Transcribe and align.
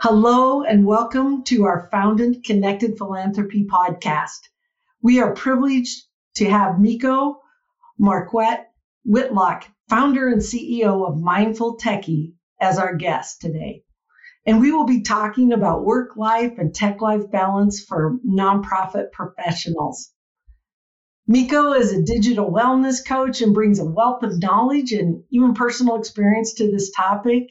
Hello, 0.00 0.62
and 0.62 0.86
welcome 0.86 1.42
to 1.42 1.64
our 1.64 1.88
Foundant 1.90 2.44
Connected 2.44 2.96
Philanthropy 2.96 3.66
podcast. 3.66 4.38
We 5.02 5.18
are 5.18 5.34
privileged 5.34 6.04
to 6.36 6.48
have 6.48 6.78
Miko 6.78 7.40
Marquette 7.98 8.70
Whitlock, 9.04 9.64
founder 9.88 10.28
and 10.28 10.40
CEO 10.40 11.04
of 11.04 11.20
Mindful 11.20 11.78
Techie, 11.78 12.34
as 12.60 12.78
our 12.78 12.94
guest 12.94 13.40
today. 13.40 13.82
And 14.46 14.60
we 14.60 14.70
will 14.70 14.86
be 14.86 15.02
talking 15.02 15.52
about 15.52 15.84
work 15.84 16.16
life 16.16 16.58
and 16.58 16.72
tech 16.72 17.00
life 17.00 17.28
balance 17.32 17.82
for 17.82 18.18
nonprofit 18.24 19.10
professionals. 19.10 20.12
Miko 21.26 21.72
is 21.72 21.92
a 21.92 22.04
digital 22.04 22.52
wellness 22.52 23.04
coach 23.04 23.42
and 23.42 23.52
brings 23.52 23.80
a 23.80 23.84
wealth 23.84 24.22
of 24.22 24.40
knowledge 24.40 24.92
and 24.92 25.24
even 25.32 25.54
personal 25.54 25.96
experience 25.96 26.54
to 26.54 26.70
this 26.70 26.92
topic. 26.92 27.48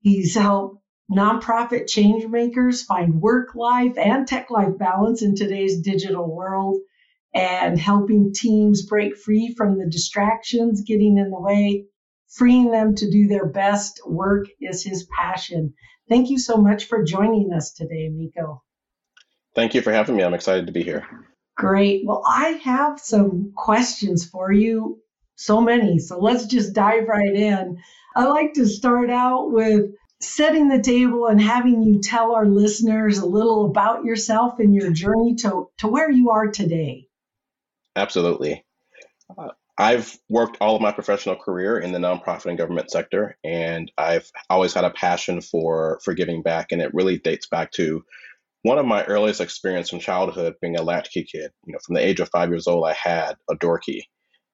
He's 0.00 0.34
helped 0.34 0.83
nonprofit 1.10 1.86
change 1.86 2.24
makers 2.26 2.82
find 2.82 3.20
work 3.20 3.54
life 3.54 3.96
and 3.98 4.26
tech 4.26 4.50
life 4.50 4.76
balance 4.78 5.22
in 5.22 5.34
today's 5.34 5.80
digital 5.80 6.34
world 6.34 6.80
and 7.34 7.78
helping 7.78 8.32
teams 8.32 8.86
break 8.86 9.16
free 9.16 9.54
from 9.56 9.78
the 9.78 9.86
distractions 9.90 10.82
getting 10.82 11.18
in 11.18 11.30
the 11.30 11.40
way 11.40 11.84
freeing 12.34 12.70
them 12.70 12.94
to 12.96 13.10
do 13.10 13.28
their 13.28 13.46
best 13.46 14.00
work 14.06 14.46
is 14.60 14.82
his 14.82 15.06
passion. 15.16 15.72
Thank 16.08 16.30
you 16.30 16.38
so 16.38 16.56
much 16.56 16.84
for 16.84 17.04
joining 17.04 17.52
us 17.52 17.72
today 17.72 18.10
miko. 18.12 18.62
Thank 19.54 19.74
you 19.74 19.82
for 19.82 19.92
having 19.92 20.16
me. 20.16 20.24
I'm 20.24 20.34
excited 20.34 20.66
to 20.66 20.72
be 20.72 20.82
here. 20.82 21.06
Great. 21.56 22.02
Well 22.04 22.22
i 22.26 22.60
have 22.64 22.98
some 22.98 23.52
questions 23.56 24.28
for 24.28 24.52
you. 24.52 24.98
So 25.36 25.60
many. 25.60 25.98
So 25.98 26.18
let's 26.18 26.46
just 26.46 26.74
dive 26.74 27.06
right 27.08 27.34
in. 27.34 27.78
I 28.16 28.24
like 28.24 28.54
to 28.54 28.66
start 28.66 29.10
out 29.10 29.52
with 29.52 29.90
setting 30.24 30.68
the 30.68 30.82
table 30.82 31.26
and 31.26 31.40
having 31.40 31.82
you 31.82 32.00
tell 32.00 32.34
our 32.34 32.46
listeners 32.46 33.18
a 33.18 33.26
little 33.26 33.66
about 33.66 34.04
yourself 34.04 34.58
and 34.58 34.74
your 34.74 34.90
journey 34.90 35.36
to, 35.36 35.68
to 35.78 35.88
where 35.88 36.10
you 36.10 36.30
are 36.30 36.48
today. 36.48 37.08
Absolutely. 37.96 38.64
Uh, 39.36 39.50
I've 39.76 40.16
worked 40.28 40.58
all 40.60 40.76
of 40.76 40.82
my 40.82 40.92
professional 40.92 41.36
career 41.36 41.78
in 41.78 41.92
the 41.92 41.98
nonprofit 41.98 42.46
and 42.46 42.58
government 42.58 42.90
sector, 42.90 43.36
and 43.42 43.90
I've 43.98 44.30
always 44.48 44.72
had 44.72 44.84
a 44.84 44.90
passion 44.90 45.40
for 45.40 45.98
for 46.04 46.14
giving 46.14 46.42
back, 46.42 46.70
and 46.70 46.80
it 46.80 46.94
really 46.94 47.18
dates 47.18 47.48
back 47.48 47.72
to 47.72 48.04
one 48.62 48.78
of 48.78 48.86
my 48.86 49.04
earliest 49.04 49.40
experience 49.40 49.90
from 49.90 49.98
childhood 49.98 50.54
being 50.60 50.76
a 50.76 50.82
latchkey 50.82 51.24
kid. 51.24 51.50
You 51.66 51.72
know, 51.72 51.80
from 51.84 51.96
the 51.96 52.06
age 52.06 52.20
of 52.20 52.30
five 52.30 52.50
years 52.50 52.68
old, 52.68 52.86
I 52.86 52.92
had 52.92 53.34
a 53.50 53.56
door 53.56 53.80
key, 53.80 54.06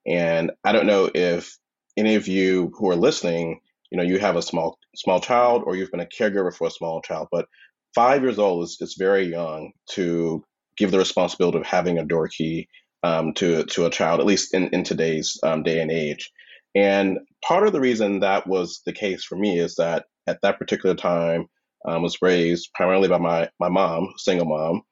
and 0.06 0.52
I 0.64 0.72
don't 0.72 0.86
know 0.86 1.10
if 1.14 1.58
any 1.98 2.14
of 2.14 2.26
you 2.26 2.72
who 2.78 2.88
are 2.88 2.96
listening 2.96 3.60
you 3.91 3.98
know 3.98 4.05
you 4.05 4.19
have 4.19 4.36
a 4.36 4.42
small 4.42 4.78
small 4.94 5.20
child 5.20 5.62
or 5.66 5.77
you've 5.77 5.91
been 5.91 6.00
a 6.00 6.06
caregiver 6.06 6.55
for 6.55 6.66
a 6.66 6.70
small 6.70 7.00
child 7.02 7.28
but 7.30 7.46
five 7.94 8.22
years 8.22 8.38
old 8.38 8.64
is, 8.64 8.78
is 8.80 8.94
very 8.98 9.27
young 9.27 9.72
to 9.91 10.42
give 10.77 10.91
the 10.91 10.98
responsibility 10.98 11.58
of 11.58 11.66
having 11.66 11.98
a 11.98 12.05
door 12.05 12.28
key 12.28 12.69
um, 13.02 13.32
to 13.34 13.64
to 13.64 13.86
a 13.86 13.91
child 13.91 14.20
at 14.20 14.27
least 14.27 14.55
in, 14.55 14.69
in 14.69 14.84
today's 14.84 15.38
um, 15.42 15.62
day 15.62 15.80
and 15.80 15.91
age. 15.91 16.30
And 16.74 17.19
part 17.44 17.66
of 17.66 17.72
the 17.72 17.80
reason 17.80 18.20
that 18.20 18.47
was 18.47 18.82
the 18.86 18.92
case 18.92 19.24
for 19.24 19.36
me 19.36 19.58
is 19.58 19.77
that 19.77 20.04
at 20.27 20.38
that 20.42 20.58
particular 20.58 20.94
time 20.94 21.47
um, 21.86 22.02
was 22.02 22.22
raised 22.22 22.70
primarily 22.75 23.08
by 23.08 23.19
my 23.19 23.48
my 23.58 23.69
mom 23.69 24.12
single 24.16 24.47
mom. 24.47 24.82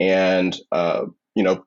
And 0.00 0.56
uh, 0.72 1.04
you 1.34 1.42
know 1.42 1.64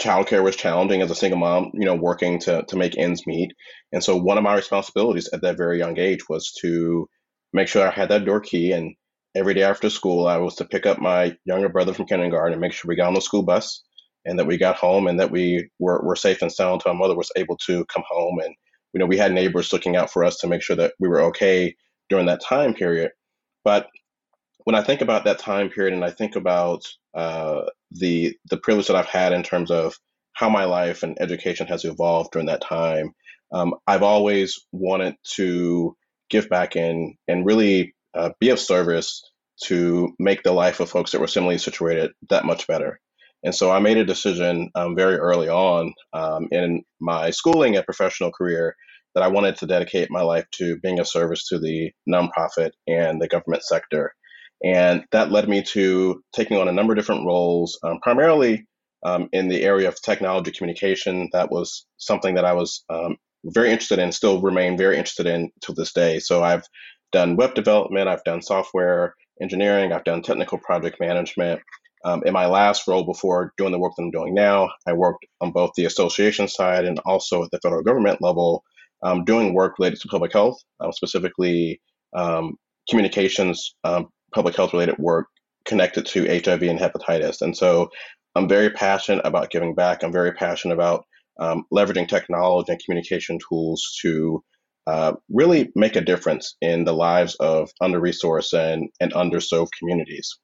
childcare 0.00 0.42
was 0.42 0.56
challenging 0.56 1.02
as 1.02 1.10
a 1.10 1.14
single 1.14 1.38
mom, 1.38 1.70
you 1.74 1.84
know, 1.84 1.94
working 1.94 2.38
to 2.40 2.64
to 2.68 2.76
make 2.76 2.98
ends 2.98 3.26
meet. 3.26 3.52
And 3.92 4.02
so 4.02 4.16
one 4.16 4.38
of 4.38 4.44
my 4.44 4.54
responsibilities 4.54 5.28
at 5.32 5.42
that 5.42 5.56
very 5.56 5.78
young 5.78 5.98
age 5.98 6.28
was 6.28 6.52
to 6.62 7.08
make 7.52 7.68
sure 7.68 7.86
I 7.86 7.90
had 7.90 8.08
that 8.08 8.24
door 8.24 8.40
key 8.40 8.72
and 8.72 8.94
every 9.34 9.54
day 9.54 9.62
after 9.62 9.90
school 9.90 10.26
I 10.26 10.38
was 10.38 10.56
to 10.56 10.64
pick 10.64 10.86
up 10.86 10.98
my 10.98 11.36
younger 11.44 11.68
brother 11.68 11.94
from 11.94 12.06
kindergarten 12.06 12.52
and 12.52 12.60
make 12.60 12.72
sure 12.72 12.88
we 12.88 12.96
got 12.96 13.08
on 13.08 13.14
the 13.14 13.20
school 13.20 13.42
bus 13.42 13.82
and 14.24 14.38
that 14.38 14.46
we 14.46 14.56
got 14.56 14.76
home 14.76 15.06
and 15.06 15.18
that 15.20 15.30
we 15.30 15.68
were, 15.78 16.02
were 16.02 16.16
safe 16.16 16.42
and 16.42 16.52
sound 16.52 16.74
until 16.74 16.94
my 16.94 17.00
mother 17.00 17.16
was 17.16 17.30
able 17.36 17.56
to 17.66 17.84
come 17.86 18.04
home 18.08 18.38
and 18.38 18.54
you 18.92 18.98
know 18.98 19.06
we 19.06 19.16
had 19.16 19.32
neighbors 19.32 19.72
looking 19.72 19.96
out 19.96 20.10
for 20.10 20.24
us 20.24 20.38
to 20.38 20.46
make 20.46 20.62
sure 20.62 20.76
that 20.76 20.92
we 21.00 21.08
were 21.08 21.22
okay 21.22 21.74
during 22.08 22.26
that 22.26 22.42
time 22.42 22.74
period 22.74 23.10
but 23.64 23.88
when 24.64 24.76
I 24.76 24.82
think 24.82 25.00
about 25.00 25.24
that 25.24 25.38
time 25.38 25.70
period 25.70 25.94
and 25.94 26.04
I 26.04 26.10
think 26.10 26.36
about 26.36 26.84
uh, 27.14 27.62
the 27.98 28.36
the 28.50 28.56
privilege 28.56 28.88
that 28.88 28.96
I've 28.96 29.06
had 29.06 29.32
in 29.32 29.42
terms 29.42 29.70
of 29.70 29.94
how 30.34 30.48
my 30.48 30.64
life 30.64 31.02
and 31.02 31.16
education 31.20 31.66
has 31.66 31.84
evolved 31.84 32.32
during 32.32 32.46
that 32.46 32.62
time, 32.62 33.12
um, 33.52 33.74
I've 33.86 34.02
always 34.02 34.60
wanted 34.72 35.16
to 35.36 35.96
give 36.30 36.48
back 36.48 36.76
and 36.76 37.14
and 37.28 37.46
really 37.46 37.94
uh, 38.14 38.30
be 38.40 38.50
of 38.50 38.58
service 38.58 39.22
to 39.64 40.14
make 40.18 40.42
the 40.42 40.52
life 40.52 40.80
of 40.80 40.90
folks 40.90 41.12
that 41.12 41.20
were 41.20 41.28
similarly 41.28 41.58
situated 41.58 42.12
that 42.30 42.44
much 42.44 42.66
better. 42.66 43.00
And 43.44 43.54
so 43.54 43.70
I 43.70 43.80
made 43.80 43.96
a 43.96 44.04
decision 44.04 44.70
um, 44.74 44.94
very 44.94 45.16
early 45.16 45.48
on 45.48 45.94
um, 46.12 46.48
in 46.50 46.82
my 47.00 47.30
schooling 47.30 47.76
and 47.76 47.84
professional 47.84 48.30
career 48.30 48.76
that 49.14 49.22
I 49.22 49.28
wanted 49.28 49.56
to 49.56 49.66
dedicate 49.66 50.10
my 50.10 50.22
life 50.22 50.46
to 50.52 50.78
being 50.78 50.98
of 50.98 51.08
service 51.08 51.46
to 51.48 51.58
the 51.58 51.90
nonprofit 52.08 52.70
and 52.86 53.20
the 53.20 53.28
government 53.28 53.62
sector. 53.62 54.14
And 54.64 55.04
that 55.10 55.32
led 55.32 55.48
me 55.48 55.62
to 55.72 56.22
taking 56.32 56.56
on 56.56 56.68
a 56.68 56.72
number 56.72 56.92
of 56.92 56.98
different 56.98 57.26
roles, 57.26 57.78
um, 57.82 57.98
primarily 58.00 58.66
um, 59.02 59.28
in 59.32 59.48
the 59.48 59.62
area 59.62 59.88
of 59.88 60.00
technology 60.00 60.52
communication. 60.52 61.28
That 61.32 61.50
was 61.50 61.86
something 61.96 62.36
that 62.36 62.44
I 62.44 62.52
was 62.52 62.84
um, 62.88 63.16
very 63.44 63.70
interested 63.70 63.98
in, 63.98 64.12
still 64.12 64.40
remain 64.40 64.78
very 64.78 64.96
interested 64.96 65.26
in 65.26 65.50
to 65.62 65.72
this 65.72 65.92
day. 65.92 66.20
So 66.20 66.44
I've 66.44 66.64
done 67.10 67.36
web 67.36 67.54
development, 67.54 68.08
I've 68.08 68.24
done 68.24 68.40
software 68.40 69.14
engineering, 69.40 69.92
I've 69.92 70.04
done 70.04 70.22
technical 70.22 70.58
project 70.58 71.00
management. 71.00 71.60
Um, 72.04 72.22
in 72.26 72.32
my 72.32 72.46
last 72.46 72.88
role 72.88 73.04
before 73.04 73.52
doing 73.56 73.70
the 73.70 73.78
work 73.78 73.92
that 73.96 74.02
I'm 74.02 74.10
doing 74.10 74.34
now, 74.34 74.70
I 74.86 74.92
worked 74.92 75.24
on 75.40 75.52
both 75.52 75.70
the 75.76 75.84
association 75.84 76.48
side 76.48 76.84
and 76.84 76.98
also 77.04 77.44
at 77.44 77.50
the 77.52 77.60
federal 77.62 77.82
government 77.82 78.20
level, 78.20 78.64
um, 79.04 79.24
doing 79.24 79.54
work 79.54 79.78
related 79.78 80.00
to 80.00 80.08
public 80.08 80.32
health, 80.32 80.58
um, 80.80 80.92
specifically 80.92 81.80
communications 82.88 83.74
um, 83.84 84.08
public 84.32 84.56
health 84.56 84.72
related 84.72 84.98
work 84.98 85.26
connected 85.64 86.06
to 86.06 86.26
HIV 86.26 86.62
and 86.62 86.78
hepatitis. 86.78 87.40
And 87.40 87.56
so 87.56 87.90
I'm 88.34 88.48
very 88.48 88.70
passionate 88.70 89.24
about 89.24 89.50
giving 89.50 89.74
back. 89.74 90.02
I'm 90.02 90.12
very 90.12 90.32
passionate 90.32 90.74
about 90.74 91.04
um, 91.38 91.64
leveraging 91.72 92.08
technology 92.08 92.72
and 92.72 92.82
communication 92.82 93.38
tools 93.48 93.96
to 94.02 94.42
uh, 94.86 95.14
really 95.30 95.70
make 95.76 95.96
a 95.96 96.00
difference 96.00 96.56
in 96.60 96.84
the 96.84 96.92
lives 96.92 97.36
of 97.36 97.70
under 97.80 98.00
resourced 98.00 98.52
and, 98.52 98.88
and 99.00 99.12
underserved 99.12 99.68
communities. 99.78 100.38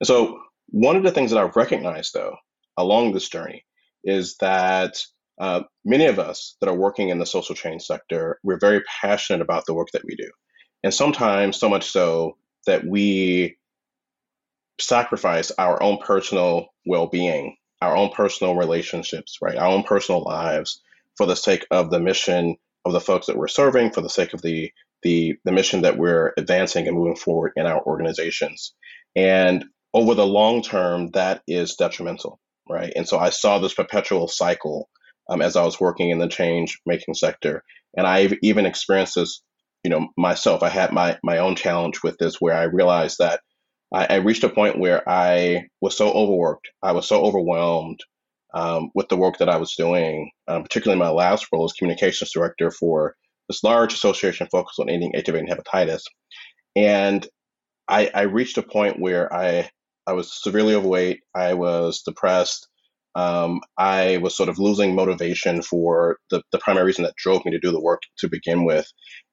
And 0.00 0.06
so, 0.06 0.38
one 0.68 0.96
of 0.96 1.02
the 1.02 1.10
things 1.10 1.30
that 1.30 1.38
I've 1.38 1.56
recognized, 1.56 2.14
though, 2.14 2.36
along 2.78 3.12
this 3.12 3.28
journey 3.28 3.64
is 4.02 4.36
that 4.40 5.02
uh, 5.38 5.62
many 5.84 6.06
of 6.06 6.18
us 6.18 6.56
that 6.60 6.70
are 6.70 6.76
working 6.76 7.10
in 7.10 7.18
the 7.18 7.26
social 7.26 7.54
change 7.54 7.82
sector, 7.82 8.38
we're 8.42 8.58
very 8.58 8.82
passionate 9.02 9.42
about 9.42 9.66
the 9.66 9.74
work 9.74 9.88
that 9.92 10.04
we 10.04 10.16
do. 10.16 10.30
And 10.82 10.94
sometimes, 10.94 11.58
so 11.58 11.68
much 11.68 11.90
so 11.90 12.36
that 12.66 12.84
we 12.86 13.56
sacrifice 14.80 15.52
our 15.58 15.82
own 15.82 15.98
personal 15.98 16.68
well-being 16.86 17.56
our 17.84 17.96
own 17.96 18.10
personal 18.10 18.54
relationships 18.56 19.38
right? 19.42 19.56
Our 19.56 19.66
own 19.66 19.82
personal 19.82 20.22
lives 20.22 20.80
for 21.16 21.26
the 21.26 21.36
sake 21.36 21.66
of 21.70 21.90
the 21.90 22.00
mission 22.00 22.56
of 22.84 22.92
the 22.92 23.00
folks 23.00 23.26
that 23.26 23.36
we're 23.36 23.48
serving 23.48 23.90
for 23.92 24.00
the 24.00 24.10
sake 24.10 24.34
of 24.34 24.42
the 24.42 24.72
the, 25.02 25.34
the 25.44 25.52
mission 25.52 25.82
that 25.82 25.98
we're 25.98 26.32
advancing 26.38 26.88
and 26.88 26.96
moving 26.96 27.16
forward 27.16 27.52
in 27.56 27.66
our 27.66 27.82
organizations. 27.84 28.72
And 29.14 29.66
over 29.92 30.14
the 30.14 30.26
long 30.26 30.62
term 30.62 31.10
that 31.10 31.42
is 31.46 31.76
detrimental 31.76 32.40
right? 32.68 32.92
And 32.96 33.06
so 33.06 33.18
i 33.18 33.30
saw 33.30 33.58
this 33.58 33.74
perpetual 33.74 34.26
cycle 34.26 34.88
um, 35.28 35.42
as 35.42 35.56
i 35.56 35.62
was 35.62 35.80
working 35.80 36.10
in 36.10 36.18
the 36.18 36.28
change 36.28 36.80
making 36.86 37.14
sector. 37.14 37.62
And 37.96 38.06
i've 38.06 38.34
even 38.42 38.66
experienced 38.66 39.16
this 39.16 39.42
you 39.84 39.90
know 39.90 40.08
myself 40.16 40.62
i 40.62 40.68
had 40.68 40.92
my 40.92 41.16
my 41.22 41.38
own 41.38 41.54
challenge 41.54 42.02
with 42.02 42.16
this 42.18 42.40
where 42.40 42.56
i 42.56 42.64
realized 42.64 43.18
that 43.18 43.40
I, 43.92 44.06
I 44.06 44.14
reached 44.16 44.44
a 44.44 44.48
point 44.48 44.78
where 44.78 45.08
i 45.08 45.64
was 45.80 45.96
so 45.96 46.10
overworked 46.10 46.68
i 46.82 46.92
was 46.92 47.06
so 47.06 47.22
overwhelmed 47.22 48.00
um, 48.54 48.90
with 48.94 49.08
the 49.08 49.16
work 49.16 49.38
that 49.38 49.48
i 49.48 49.56
was 49.56 49.74
doing 49.76 50.30
um, 50.48 50.62
particularly 50.62 50.98
my 50.98 51.10
last 51.10 51.46
role 51.52 51.64
as 51.64 51.72
communications 51.72 52.32
director 52.32 52.70
for 52.70 53.14
this 53.48 53.62
large 53.62 53.92
association 53.92 54.48
focused 54.50 54.80
on 54.80 54.88
ending 54.88 55.12
hiv 55.14 55.34
and 55.34 55.48
hepatitis 55.48 56.02
and 56.74 57.26
I, 57.86 58.10
I 58.14 58.22
reached 58.22 58.58
a 58.58 58.62
point 58.62 58.98
where 58.98 59.32
i 59.32 59.68
i 60.06 60.12
was 60.14 60.42
severely 60.42 60.74
overweight 60.74 61.20
i 61.34 61.54
was 61.54 62.02
depressed 62.02 62.66
um, 63.14 63.60
I 63.78 64.18
was 64.18 64.36
sort 64.36 64.48
of 64.48 64.58
losing 64.58 64.94
motivation 64.94 65.62
for 65.62 66.18
the, 66.30 66.42
the 66.52 66.58
primary 66.58 66.86
reason 66.86 67.04
that 67.04 67.14
drove 67.16 67.44
me 67.44 67.52
to 67.52 67.60
do 67.60 67.70
the 67.70 67.80
work 67.80 68.02
to 68.18 68.28
begin 68.28 68.64
with. 68.64 68.86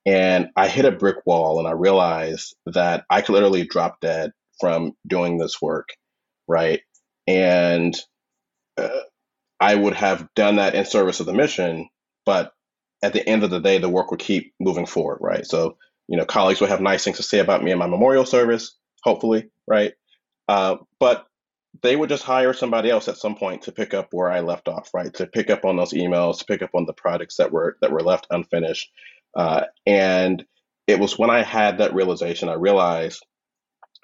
And 0.06 0.50
I 0.56 0.68
hit 0.68 0.86
a 0.86 0.92
brick 0.92 1.18
wall 1.26 1.60
and 1.60 1.68
I 1.68 1.72
realized 1.72 2.56
that 2.68 3.06
I 3.10 3.22
could 3.22 3.34
literally 3.34 3.66
drop 3.66 4.00
dead 4.02 4.32
from 4.60 4.94
doing 5.08 5.38
this 5.38 5.62
work, 5.62 5.90
right? 6.48 6.82
And 7.28 7.96
uh, 8.78 8.90
I 9.60 9.76
would 9.76 9.94
have 9.94 10.28
done 10.36 10.58
that 10.58 10.76
in 10.76 10.86
service 10.86 11.20
of 11.20 11.28
the 11.28 11.34
mission, 11.34 11.90
but 12.26 12.52
at 13.04 13.14
the 13.14 13.28
end 13.28 13.44
of 13.44 13.50
the 13.52 13.60
day, 13.60 13.78
the 13.78 13.90
work 13.90 14.12
would 14.12 14.20
keep 14.20 14.54
moving 14.60 14.86
forward, 14.86 15.20
right? 15.22 15.46
So, 15.46 15.78
you 16.08 16.18
know, 16.18 16.26
colleagues 16.26 16.62
would 16.62 16.70
have 16.70 16.82
nice 16.82 17.04
things 17.04 17.18
to 17.18 17.24
say 17.24 17.40
about 17.40 17.64
me 17.64 17.72
in 17.72 17.78
my 17.80 17.88
memorial 17.88 18.26
service, 18.26 18.78
hopefully, 19.04 19.50
right? 19.68 19.94
Uh, 20.48 20.78
but 21.00 21.26
they 21.84 21.96
would 21.96 22.10
just 22.10 22.24
hire 22.24 22.54
somebody 22.54 22.90
else 22.90 23.08
at 23.08 23.18
some 23.18 23.36
point 23.36 23.64
to 23.64 23.72
pick 23.72 23.94
up 23.94 24.10
where 24.12 24.30
I 24.32 24.42
left 24.42 24.68
off, 24.68 24.90
right? 24.94 25.14
To 25.16 25.28
pick 25.28 25.50
up 25.50 25.66
on 25.66 25.78
those 25.78 25.94
emails, 25.94 26.40
to 26.40 26.46
pick 26.46 26.62
up 26.62 26.72
on 26.74 26.86
the 26.86 26.94
projects 26.94 27.38
that 27.38 27.52
were 27.52 27.78
that 27.82 27.92
were 27.92 28.02
left 28.02 28.28
unfinished. 28.30 28.92
Uh, 29.36 29.66
and 29.86 30.44
it 30.88 31.00
was 31.00 31.18
when 31.18 31.30
I 31.30 31.44
had 31.44 31.80
that 31.80 31.94
realization, 31.94 32.50
I 32.50 32.54
realized, 32.56 33.26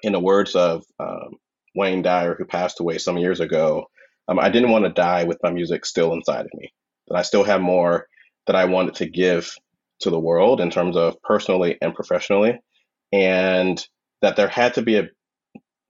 in 0.02 0.12
the 0.12 0.20
words 0.20 0.54
of 0.54 0.84
um, 1.00 1.36
Wayne 1.74 2.02
Dyer, 2.02 2.34
who 2.36 2.44
passed 2.44 2.80
away 2.80 2.98
some 2.98 3.18
years 3.18 3.40
ago, 3.40 3.86
um, 4.28 4.38
I 4.38 4.50
didn't 4.50 4.70
want 4.70 4.84
to 4.84 4.90
die 4.92 5.24
with 5.24 5.38
my 5.42 5.50
music 5.50 5.86
still 5.86 6.12
inside 6.12 6.46
of 6.46 6.54
me. 6.54 6.72
That 7.08 7.18
I 7.18 7.22
still 7.22 7.44
have 7.44 7.60
more 7.60 8.06
that 8.46 8.56
I 8.56 8.66
wanted 8.66 8.96
to 8.96 9.08
give 9.08 9.52
to 10.00 10.10
the 10.10 10.20
world 10.20 10.60
in 10.60 10.70
terms 10.70 10.96
of 10.96 11.20
personally 11.22 11.78
and 11.82 11.94
professionally, 11.94 12.58
and 13.12 13.84
that 14.22 14.36
there 14.36 14.48
had 14.48 14.74
to 14.74 14.82
be 14.82 14.98
a 14.98 15.08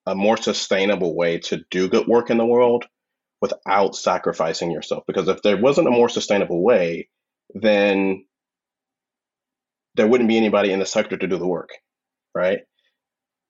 a 0.06 0.14
more 0.14 0.36
sustainable 0.36 1.14
way 1.14 1.38
to 1.38 1.62
do 1.70 1.88
good 1.88 2.06
work 2.08 2.30
in 2.30 2.38
the 2.38 2.46
world 2.46 2.84
without 3.40 3.96
sacrificing 3.96 4.70
yourself. 4.70 5.04
Because 5.06 5.28
if 5.28 5.42
there 5.42 5.56
wasn't 5.58 5.88
a 5.88 5.92
more 5.92 6.08
sustainable 6.08 6.62
way, 6.62 7.08
then 7.54 8.24
there 9.98 10.06
wouldn't 10.06 10.28
be 10.28 10.38
anybody 10.38 10.72
in 10.72 10.78
the 10.78 10.86
sector 10.86 11.16
to 11.16 11.26
do 11.26 11.36
the 11.36 11.46
work, 11.46 11.70
right? 12.34 12.60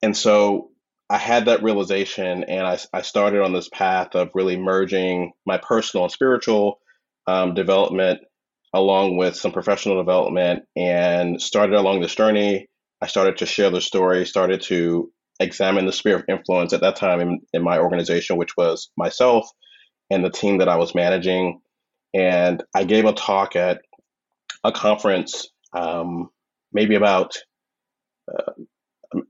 And 0.02 0.16
so 0.16 0.70
I 1.10 1.18
had 1.18 1.44
that 1.44 1.62
realization 1.62 2.44
and 2.44 2.66
I, 2.66 2.78
I 2.92 3.02
started 3.02 3.42
on 3.42 3.52
this 3.52 3.68
path 3.68 4.14
of 4.14 4.30
really 4.34 4.56
merging 4.56 5.32
my 5.46 5.58
personal 5.58 6.04
and 6.04 6.12
spiritual 6.12 6.80
um, 7.26 7.54
development 7.54 8.20
along 8.74 9.16
with 9.16 9.36
some 9.36 9.52
professional 9.52 9.96
development 9.96 10.64
and 10.74 11.40
started 11.40 11.76
along 11.76 12.00
this 12.00 12.14
journey. 12.14 12.66
I 13.00 13.06
started 13.06 13.36
to 13.38 13.46
share 13.46 13.70
the 13.70 13.80
story, 13.80 14.26
started 14.26 14.62
to 14.62 15.10
examine 15.40 15.86
the 15.86 15.92
sphere 15.92 16.16
of 16.16 16.24
influence 16.28 16.72
at 16.72 16.80
that 16.80 16.96
time 16.96 17.20
in, 17.20 17.40
in 17.52 17.62
my 17.62 17.78
organization, 17.78 18.36
which 18.36 18.56
was 18.56 18.90
myself 18.96 19.46
and 20.10 20.24
the 20.24 20.30
team 20.30 20.58
that 20.58 20.68
I 20.68 20.76
was 20.76 20.94
managing. 20.94 21.60
And 22.14 22.62
I 22.74 22.84
gave 22.84 23.04
a 23.04 23.12
talk 23.12 23.54
at 23.54 23.82
a 24.64 24.72
conference 24.72 25.48
um, 25.76 26.30
maybe 26.72 26.94
about 26.94 27.34
uh, 28.30 28.52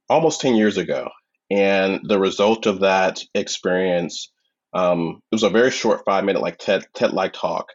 almost 0.08 0.40
10 0.40 0.56
years 0.56 0.76
ago. 0.76 1.08
And 1.50 2.00
the 2.04 2.18
result 2.18 2.66
of 2.66 2.80
that 2.80 3.20
experience, 3.34 4.30
um, 4.74 5.20
it 5.30 5.34
was 5.34 5.42
a 5.42 5.50
very 5.50 5.70
short 5.70 6.04
five 6.04 6.24
minute 6.24 6.42
like 6.42 6.58
TED, 6.58 6.86
TED 6.94 7.12
like 7.12 7.32
talk. 7.32 7.68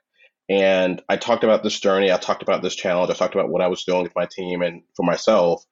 And 0.50 1.02
I 1.10 1.18
talked 1.18 1.44
about 1.44 1.64
this 1.64 1.80
journey. 1.80 2.12
I 2.12 2.18
talked 2.18 2.44
about 2.44 2.62
this 2.62 2.76
challenge. 2.76 3.10
I 3.10 3.16
talked 3.16 3.34
about 3.34 3.50
what 3.50 3.62
I 3.62 3.68
was 3.68 3.86
doing 3.86 4.04
with 4.04 4.16
my 4.16 4.28
team 4.30 4.62
and 4.62 4.84
for 4.96 5.04
myself. 5.04 5.64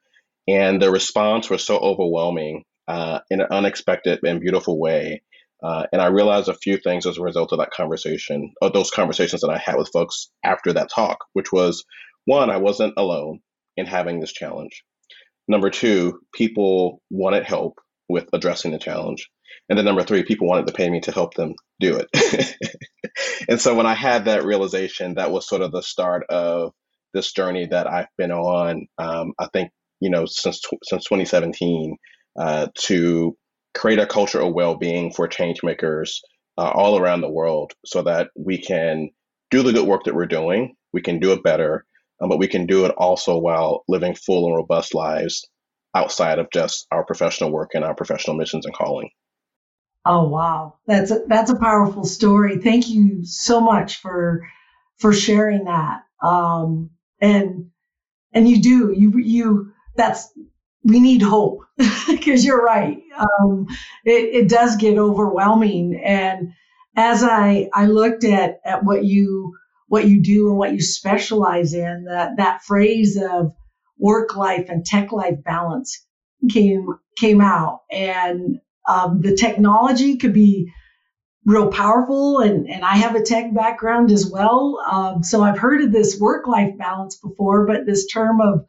And 0.48 0.82
the 0.82 0.92
response 0.92 1.50
was 1.50 1.64
so 1.64 1.78
overwhelming 1.78 2.64
uh, 2.88 3.20
in 3.30 3.42
an 3.42 3.48
unexpected 3.52 4.20
and 4.24 4.40
beautiful 4.40 4.80
way. 4.80 5.22
Uh, 5.62 5.86
and 5.92 6.02
I 6.02 6.08
realized 6.08 6.50
a 6.50 6.56
few 6.56 6.78
things 6.78 7.06
as 7.06 7.20
a 7.20 7.22
result 7.22 7.52
of 7.52 7.60
that 7.60 7.70
conversation, 7.70 8.52
or 8.62 8.72
those 8.72 8.90
conversations 8.90 9.42
that 9.42 9.52
I 9.52 9.60
had 9.60 9.76
with 9.76 9.92
folks 9.94 10.32
after 10.44 10.74
that 10.74 10.90
talk, 10.90 11.20
which 11.34 11.52
was 11.52 11.86
one, 12.26 12.50
I 12.50 12.58
wasn't 12.58 12.96
alone 12.98 13.42
in 13.78 13.86
having 13.86 14.20
this 14.20 14.34
challenge. 14.34 14.84
Number 15.48 15.70
two, 15.70 16.20
people 16.34 17.02
wanted 17.10 17.44
help 17.44 17.80
with 18.08 18.28
addressing 18.34 18.72
the 18.72 18.80
challenge. 18.80 19.30
And 19.70 19.78
then 19.78 19.86
number 19.86 20.04
three, 20.04 20.24
people 20.24 20.48
wanted 20.48 20.68
to 20.68 20.74
pay 20.74 20.90
me 20.90 21.02
to 21.02 21.12
help 21.12 21.34
them 21.34 21.56
do 21.80 22.00
it. 22.00 22.56
and 23.50 23.60
so 23.60 23.76
when 23.76 23.86
I 23.86 23.94
had 23.94 24.26
that 24.26 24.46
realization, 24.46 25.16
that 25.16 25.32
was 25.32 25.48
sort 25.48 25.62
of 25.62 25.72
the 25.72 25.82
start 25.82 26.26
of 26.30 26.74
this 27.14 27.32
journey 27.32 27.68
that 27.68 27.88
I've 27.88 28.08
been 28.18 28.32
on. 28.32 28.88
Um, 28.98 29.34
I 29.40 29.48
think 29.52 29.72
you 30.02 30.10
know 30.10 30.26
since 30.26 30.62
since 30.84 31.06
2017 31.06 31.96
uh, 32.38 32.68
to 32.76 33.38
create 33.74 34.00
a 34.00 34.06
culture 34.06 34.42
of 34.42 34.54
well-being 34.54 35.14
for 35.14 35.28
change 35.28 35.64
makers 35.64 36.22
uh, 36.58 36.70
all 36.70 36.98
around 36.98 37.22
the 37.22 37.32
world 37.32 37.72
so 37.86 38.02
that 38.02 38.30
we 38.36 38.58
can 38.58 39.10
do 39.50 39.64
the 39.64 39.72
good 39.72 39.88
work 39.88 40.04
that 40.04 40.16
we're 40.16 40.26
doing 40.26 40.76
we 40.92 41.02
can 41.02 41.20
do 41.20 41.32
it 41.32 41.44
better 41.44 41.86
um, 42.22 42.30
but 42.30 42.40
we 42.40 42.48
can 42.48 42.66
do 42.66 42.86
it 42.86 42.92
also 42.98 43.38
while 43.38 43.84
living 43.88 44.16
full 44.16 44.48
and 44.48 44.56
robust 44.56 44.94
lives 44.94 45.48
outside 45.96 46.40
of 46.40 46.50
just 46.52 46.88
our 46.92 47.04
professional 47.04 47.52
work 47.52 47.72
and 47.74 47.84
our 47.84 47.96
professional 47.96 48.36
missions 48.36 48.66
and 48.66 48.76
calling 48.76 49.10
oh 50.06 50.28
wow 50.28 50.76
that's 50.88 51.12
a, 51.12 51.22
that's 51.28 51.52
a 51.52 51.60
powerful 51.60 52.04
story 52.04 52.58
thank 52.58 52.90
you 52.90 53.24
so 53.26 53.60
much 53.60 53.98
for 53.98 54.48
for 54.98 55.14
sharing 55.14 55.66
that 55.66 56.04
um, 56.22 56.90
and 57.20 57.70
and 58.34 58.48
you 58.48 58.62
do 58.62 58.94
you 58.96 59.18
you 59.18 59.74
that's 59.96 60.32
we 60.84 61.00
need 61.00 61.22
hope 61.22 61.62
because 62.08 62.44
you're 62.44 62.64
right. 62.64 63.02
Um, 63.18 63.68
it, 64.06 64.44
it 64.44 64.50
does 64.50 64.76
get 64.78 64.98
overwhelming. 64.98 66.02
And 66.04 66.54
as 66.96 67.24
I, 67.24 67.70
I 67.74 67.86
looked 67.86 68.24
at, 68.24 68.60
at 68.66 68.84
what 68.84 69.04
you, 69.04 69.56
what 69.92 70.08
you 70.08 70.22
do 70.22 70.48
and 70.48 70.58
what 70.58 70.72
you 70.72 70.82
specialize 70.82 71.74
in, 71.74 72.06
that, 72.06 72.38
that 72.38 72.62
phrase 72.64 73.18
of 73.22 73.52
work 74.00 74.38
life 74.38 74.70
and 74.70 74.86
tech 74.86 75.12
life 75.12 75.36
balance 75.44 76.08
came, 76.50 76.88
came 77.18 77.42
out 77.42 77.82
and, 77.92 78.58
um, 78.88 79.20
the 79.20 79.36
technology 79.36 80.16
could 80.16 80.32
be 80.32 80.72
real 81.46 81.68
powerful 81.68 82.40
and, 82.40 82.70
and 82.70 82.86
I 82.86 82.96
have 82.96 83.16
a 83.16 83.22
tech 83.22 83.54
background 83.54 84.14
as 84.14 84.26
well. 84.26 84.82
Um, 84.90 85.24
so 85.24 85.44
I've 85.44 85.60
heard 85.60 85.82
of 85.82 85.92
this 85.92 86.18
work 86.18 86.48
life 86.48 86.78
balance 86.78 87.18
before, 87.18 87.68
but 87.68 87.86
this 87.86 88.08
term 88.08 88.40
of 88.40 88.62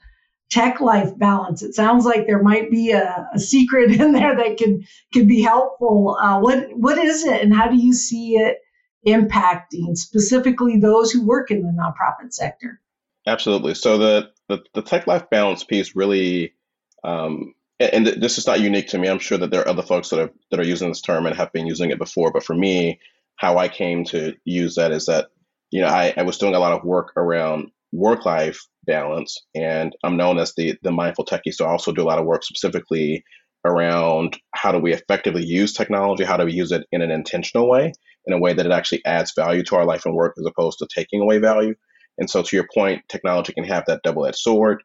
tech 0.51 0.81
life 0.81 1.17
balance. 1.17 1.63
It 1.63 1.77
sounds 1.77 2.05
like 2.05 2.27
there 2.27 2.43
might 2.43 2.69
be 2.69 2.91
a, 2.91 3.29
a 3.33 3.39
secret 3.39 3.93
in 4.01 4.11
there 4.11 4.35
that 4.35 4.59
could 4.59 4.81
could 5.15 5.29
be 5.29 5.41
helpful. 5.41 6.19
Uh, 6.21 6.41
what 6.41 6.67
what 6.75 6.99
is 6.99 7.25
it, 7.25 7.43
and 7.43 7.55
how 7.55 7.69
do 7.69 7.77
you 7.77 7.95
see 7.95 8.35
it 8.39 8.57
impacting 9.07 9.97
specifically 9.97 10.79
those 10.79 11.11
who 11.11 11.27
work 11.27 11.51
in 11.51 11.63
the 11.63 11.69
nonprofit 11.69 12.33
sector? 12.33 12.81
Absolutely. 13.27 13.75
So 13.75 13.99
the 13.99 14.31
the, 14.49 14.63
the 14.75 14.83
tech 14.83 15.07
life 15.07 15.29
balance 15.31 15.65
piece 15.65 15.95
really. 15.95 16.55
Um, 17.05 17.55
and 17.81 18.07
this 18.07 18.39
is 18.39 18.47
not 18.47 18.61
unique 18.61 18.87
to 18.89 18.99
me. 18.99 19.09
I'm 19.09 19.19
sure 19.19 19.39
that 19.39 19.51
there 19.51 19.63
are 19.63 19.69
other 19.69 19.83
folks 19.83 20.11
that 20.11 20.21
are 20.21 20.31
that 20.51 20.61
are 20.61 20.65
using 20.65 20.89
this 20.89 21.01
term 21.01 21.27
and 21.27 21.37
have 21.37 21.53
been 21.53 21.67
using 21.67 21.91
it 21.91 21.99
before. 21.99 22.31
But 22.31 22.45
for 22.45 22.55
me, 22.55 23.01
how 23.37 23.59
I 23.59 23.69
came 23.69 24.05
to 24.07 24.35
use 24.45 24.77
that 24.77 24.93
is 24.93 25.07
that 25.07 25.29
you 25.71 25.81
know 25.81 25.89
I, 25.89 26.15
I 26.17 26.23
was 26.23 26.39
doing 26.39 26.55
a 26.55 26.61
lot 26.61 26.73
of 26.73 26.85
work 26.85 27.13
around 27.17 27.73
work 27.93 28.25
life 28.25 28.67
balance. 28.85 29.39
And 29.55 29.95
I'm 30.03 30.17
known 30.17 30.39
as 30.39 30.55
the, 30.55 30.77
the 30.83 30.91
mindful 30.91 31.25
techie. 31.25 31.53
So 31.53 31.67
I 31.67 31.71
also 31.71 31.93
do 31.93 32.03
a 32.03 32.09
lot 32.09 32.19
of 32.19 32.25
work 32.25 32.43
specifically 32.43 33.25
around 33.65 34.39
how 34.55 34.73
do 34.73 34.79
we 34.79 34.93
effectively 34.93 35.45
use 35.45 35.73
technology? 35.73 36.25
How 36.25 36.37
do 36.37 36.45
we 36.45 36.53
use 36.53 36.73
it 36.73 36.87
in 36.91 37.01
an 37.01 37.11
intentional 37.11 37.69
way, 37.69 37.93
in 38.27 38.33
a 38.33 38.39
way 38.39 38.53
that 38.53 38.67
it 38.67 38.73
actually 38.73 39.05
adds 39.05 39.33
value 39.37 39.63
to 39.65 39.77
our 39.77 39.85
life 39.85 40.05
and 40.07 40.15
work 40.15 40.35
as 40.39 40.47
opposed 40.47 40.79
to 40.79 40.89
taking 40.95 41.21
away 41.21 41.39
value? 41.39 41.75
And 42.19 42.29
so, 42.29 42.43
to 42.43 42.57
your 42.57 42.69
point, 42.75 43.03
technology 43.09 43.53
can 43.53 43.65
have 43.65 43.85
that 43.87 44.03
double 44.03 44.27
edged 44.27 44.39
sword. 44.39 44.83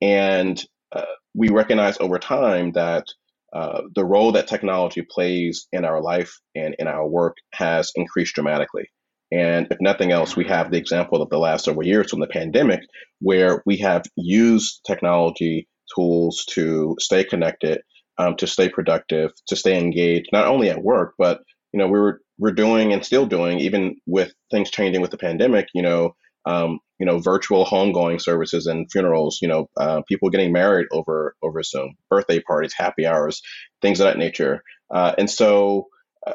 And 0.00 0.62
uh, 0.94 1.04
we 1.34 1.48
recognize 1.48 1.96
over 2.00 2.18
time 2.18 2.72
that 2.72 3.04
uh, 3.52 3.82
the 3.94 4.04
role 4.04 4.32
that 4.32 4.48
technology 4.48 5.02
plays 5.02 5.68
in 5.72 5.84
our 5.84 6.00
life 6.00 6.32
and 6.54 6.74
in 6.78 6.86
our 6.86 7.06
work 7.06 7.36
has 7.52 7.92
increased 7.94 8.34
dramatically. 8.34 8.88
And 9.30 9.66
if 9.70 9.78
nothing 9.80 10.12
else, 10.12 10.36
we 10.36 10.44
have 10.46 10.70
the 10.70 10.78
example 10.78 11.22
of 11.22 11.30
the 11.30 11.38
last 11.38 11.64
several 11.64 11.86
years 11.86 12.10
from 12.10 12.20
the 12.20 12.26
pandemic, 12.26 12.80
where 13.20 13.62
we 13.64 13.78
have 13.78 14.04
used 14.16 14.80
technology 14.86 15.68
tools 15.94 16.44
to 16.50 16.96
stay 16.98 17.24
connected, 17.24 17.80
um, 18.18 18.36
to 18.36 18.46
stay 18.46 18.68
productive, 18.68 19.30
to 19.48 19.56
stay 19.56 19.78
engaged, 19.78 20.28
not 20.32 20.46
only 20.46 20.68
at 20.68 20.82
work, 20.82 21.14
but 21.18 21.40
you 21.72 21.78
know 21.78 21.88
we're 21.88 22.18
we're 22.38 22.52
doing 22.52 22.92
and 22.92 23.04
still 23.04 23.26
doing, 23.26 23.58
even 23.60 23.96
with 24.06 24.32
things 24.50 24.70
changing 24.70 25.02
with 25.02 25.10
the 25.10 25.18
pandemic. 25.18 25.68
You 25.74 25.82
know, 25.82 26.16
um, 26.44 26.80
you 26.98 27.06
know, 27.06 27.18
virtual 27.18 27.64
homegoing 27.64 28.20
services 28.20 28.66
and 28.66 28.90
funerals. 28.90 29.38
You 29.42 29.48
know, 29.48 29.70
uh, 29.76 30.02
people 30.08 30.30
getting 30.30 30.52
married 30.52 30.86
over 30.92 31.36
over 31.42 31.62
Zoom, 31.62 31.96
birthday 32.10 32.40
parties, 32.40 32.74
happy 32.76 33.06
hours, 33.06 33.42
things 33.80 34.00
of 34.00 34.04
that 34.04 34.18
nature. 34.18 34.62
Uh, 34.90 35.14
and 35.18 35.30
so, 35.30 35.88
uh, 36.26 36.32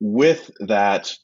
with 0.00 0.50
that 0.60 1.14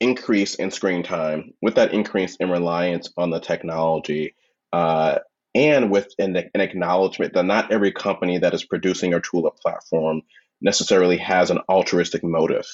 increase 0.00 0.54
in 0.54 0.70
screen 0.70 1.02
time, 1.02 1.52
with 1.60 1.74
that 1.74 1.92
increase 1.92 2.36
in 2.36 2.50
reliance 2.50 3.12
on 3.16 3.30
the 3.30 3.40
technology, 3.40 4.34
uh, 4.72 5.18
and 5.54 5.90
with 5.90 6.08
an, 6.18 6.36
an, 6.36 6.60
acknowledgement 6.60 7.34
that 7.34 7.44
not 7.44 7.72
every 7.72 7.92
company 7.92 8.38
that 8.38 8.54
is 8.54 8.64
producing 8.64 9.12
or 9.14 9.20
tool 9.20 9.44
or 9.44 9.52
platform 9.60 10.22
necessarily 10.62 11.16
has 11.18 11.50
an 11.50 11.58
altruistic 11.68 12.22
motive, 12.22 12.66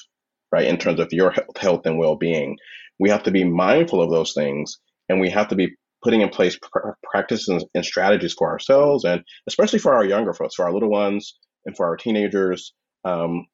right, 0.52 0.66
in 0.66 0.78
terms 0.78 1.00
of 1.00 1.12
your 1.12 1.30
health, 1.30 1.56
health 1.56 1.86
and 1.86 1.98
well 1.98 2.16
being. 2.16 2.56
We 2.98 3.10
have 3.10 3.24
to 3.24 3.30
be 3.30 3.44
mindful 3.44 4.02
of 4.02 4.10
those 4.10 4.32
things, 4.32 4.78
and 5.08 5.20
we 5.20 5.30
have 5.30 5.48
to 5.48 5.54
be 5.54 5.76
putting 6.02 6.20
in 6.20 6.28
place 6.28 6.58
pr- 6.60 6.90
practices 7.02 7.48
and, 7.48 7.64
and 7.74 7.84
strategies 7.84 8.32
for 8.32 8.50
ourselves, 8.50 9.04
and 9.04 9.22
especially 9.48 9.78
for 9.78 9.94
our 9.94 10.04
younger 10.04 10.32
folks, 10.32 10.54
for 10.54 10.64
our 10.64 10.72
little 10.72 10.90
ones, 10.90 11.36
and 11.64 11.76
for 11.76 11.86
our 11.86 11.96
teenagers, 11.96 12.72
um, 13.04 13.46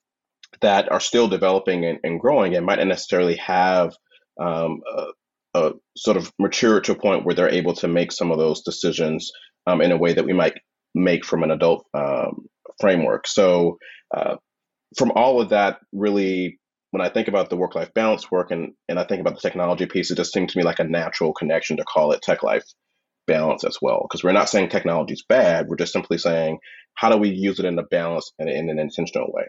that 0.61 0.91
are 0.93 1.01
still 1.01 1.29
developing 1.29 1.85
and, 1.85 1.99
and 2.03 2.21
growing 2.21 2.55
and 2.55 2.67
might 2.67 2.79
not 2.79 2.87
necessarily 2.87 3.37
have 3.37 3.95
um, 4.41 4.81
a, 4.97 5.07
a, 5.55 5.73
sort 5.97 6.17
of 6.17 6.33
mature 6.39 6.81
to 6.81 6.93
a 6.93 6.99
point 6.99 7.25
where 7.25 7.35
they're 7.35 7.49
able 7.49 7.75
to 7.75 7.89
make 7.89 8.13
some 8.13 8.31
of 8.31 8.39
those 8.39 8.63
decisions 8.63 9.31
um, 9.67 9.81
in 9.81 9.93
a 9.93 9.97
way 9.97 10.13
that 10.13 10.25
we 10.25 10.33
might 10.33 10.55
make 10.95 11.25
from 11.25 11.43
an 11.43 11.51
adult 11.51 11.87
um, 11.95 12.47
framework. 12.81 13.27
So, 13.27 13.79
uh, 14.15 14.37
from 14.97 15.13
all 15.13 15.41
of 15.41 15.51
that, 15.51 15.79
really, 15.93 16.59
when 16.93 17.01
I 17.01 17.09
think 17.09 17.27
about 17.27 17.49
the 17.49 17.57
work 17.57 17.75
life 17.75 17.93
balance 17.95 18.31
work 18.31 18.51
and, 18.51 18.75
and 18.87 18.99
I 18.99 19.05
think 19.05 19.23
about 19.23 19.35
the 19.35 19.41
technology 19.41 19.87
piece, 19.87 20.11
it 20.11 20.17
just 20.17 20.33
seems 20.33 20.53
to 20.53 20.59
me 20.59 20.63
like 20.63 20.79
a 20.79 20.85
natural 20.85 21.33
connection 21.33 21.79
to 21.79 21.85
call 21.85 22.13
it 22.13 22.21
tech 22.23 22.43
life 22.43 22.65
balance 23.27 23.65
as 23.65 23.79
well. 23.81 24.07
Because 24.07 24.23
we're 24.23 24.33
not 24.33 24.51
saying 24.51 24.69
technology 24.69 25.15
is 25.15 25.25
bad, 25.27 25.69
we're 25.69 25.77
just 25.77 25.95
simply 25.95 26.19
saying 26.19 26.59
how 26.95 27.09
do 27.09 27.17
we 27.17 27.31
use 27.31 27.59
it 27.59 27.65
in 27.65 27.79
a 27.79 27.83
balanced 27.83 28.35
and 28.39 28.51
in 28.51 28.69
an 28.69 28.79
intentional 28.79 29.33
way. 29.33 29.45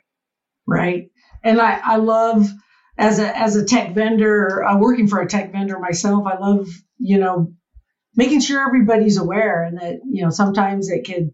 Right. 0.66 1.10
And 1.44 1.60
I, 1.60 1.82
I 1.84 1.96
love 1.98 2.48
as 2.98 3.20
a 3.20 3.38
as 3.38 3.58
a 3.58 3.66
tech 3.66 3.94
vendor, 3.94 4.64
uh, 4.64 4.78
working 4.78 5.10
for 5.10 5.20
a 5.20 5.28
tech 5.28 5.52
vendor 5.52 5.80
myself, 5.80 6.26
I 6.26 6.38
love, 6.38 6.70
you 6.98 7.20
know, 7.20 7.52
making 8.16 8.40
sure 8.40 8.66
everybody's 8.66 9.18
aware 9.18 9.64
and 9.64 9.80
that, 9.80 10.00
you 10.10 10.24
know, 10.24 10.30
sometimes 10.30 10.90
it 10.90 11.06
could 11.06 11.32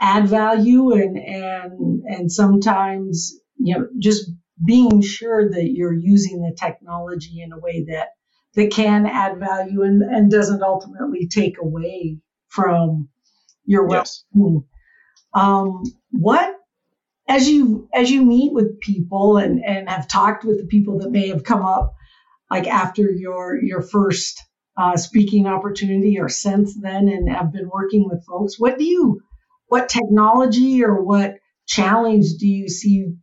add 0.00 0.26
value 0.26 0.92
and 0.92 1.16
and 1.16 2.02
and 2.06 2.32
sometimes, 2.32 3.38
you 3.56 3.78
know, 3.78 3.86
just 4.00 4.28
being 4.62 5.02
sure 5.02 5.50
that 5.50 5.72
you're 5.72 5.94
using 5.94 6.42
the 6.42 6.56
technology 6.58 7.40
in 7.40 7.52
a 7.52 7.58
way 7.58 7.84
that 7.88 8.08
that 8.54 8.70
can 8.70 9.06
add 9.06 9.38
value 9.38 9.82
and, 9.82 10.02
and 10.02 10.30
doesn't 10.30 10.62
ultimately 10.62 11.26
take 11.26 11.56
away 11.60 12.18
from 12.46 13.08
your 13.64 13.86
well-being. 13.86 14.54
Yes. 14.54 14.64
Um, 15.34 15.82
what 16.12 16.54
as 17.28 17.48
you 17.48 17.88
as 17.92 18.10
you 18.10 18.24
meet 18.24 18.52
with 18.52 18.80
people 18.80 19.38
and 19.38 19.64
and 19.64 19.88
have 19.88 20.06
talked 20.06 20.44
with 20.44 20.58
the 20.60 20.66
people 20.66 20.98
that 20.98 21.10
may 21.10 21.28
have 21.28 21.42
come 21.42 21.62
up 21.62 21.94
like 22.50 22.66
after 22.66 23.10
your 23.10 23.60
your 23.62 23.82
first 23.82 24.42
uh, 24.76 24.96
speaking 24.96 25.46
opportunity 25.46 26.18
or 26.18 26.28
since 26.28 26.74
then 26.80 27.08
and 27.08 27.30
have 27.30 27.52
been 27.52 27.68
working 27.68 28.08
with 28.08 28.24
folks 28.26 28.58
what 28.58 28.78
do 28.78 28.84
you 28.84 29.20
what 29.68 29.88
technology 29.88 30.84
or 30.84 31.02
what 31.02 31.36
challenge 31.66 32.26
do 32.38 32.46
you 32.46 32.68
see 32.68 33.14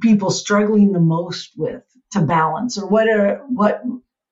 people 0.00 0.30
struggling 0.30 0.92
the 0.92 1.00
most 1.00 1.52
with 1.56 1.82
to 2.12 2.20
balance 2.20 2.78
or 2.78 2.86
what 2.86 3.08
are 3.08 3.42
what 3.48 3.82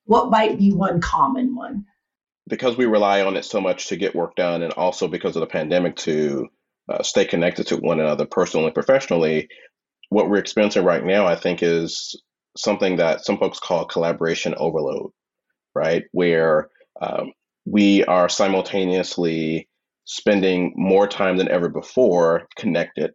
what 0.04 0.30
might 0.30 0.58
be 0.58 0.72
one 0.72 1.00
common 1.00 1.54
one? 1.54 1.86
Because 2.48 2.76
we 2.76 2.86
rely 2.86 3.22
on 3.22 3.36
it 3.36 3.44
so 3.44 3.60
much 3.60 3.88
to 3.88 3.96
get 3.96 4.14
work 4.14 4.34
done 4.34 4.62
and 4.62 4.72
also 4.72 5.06
because 5.06 5.36
of 5.36 5.40
the 5.40 5.46
pandemic 5.46 5.96
to 5.96 6.48
uh, 6.88 7.02
stay 7.02 7.24
connected 7.24 7.68
to 7.68 7.76
one 7.76 8.00
another 8.00 8.26
personally 8.26 8.66
and 8.66 8.74
professionally 8.74 9.48
what 10.08 10.28
we're 10.28 10.38
experiencing 10.38 10.84
right 10.84 11.04
now 11.04 11.24
i 11.24 11.36
think 11.36 11.62
is 11.62 12.20
something 12.56 12.96
that 12.96 13.24
some 13.24 13.38
folks 13.38 13.60
call 13.60 13.84
collaboration 13.84 14.56
overload 14.56 15.12
right? 15.74 16.04
Where 16.12 16.68
um, 17.00 17.32
we 17.64 18.04
are 18.04 18.28
simultaneously 18.28 19.68
spending 20.04 20.72
more 20.76 21.06
time 21.06 21.36
than 21.36 21.48
ever 21.48 21.68
before 21.68 22.46
connected 22.56 23.12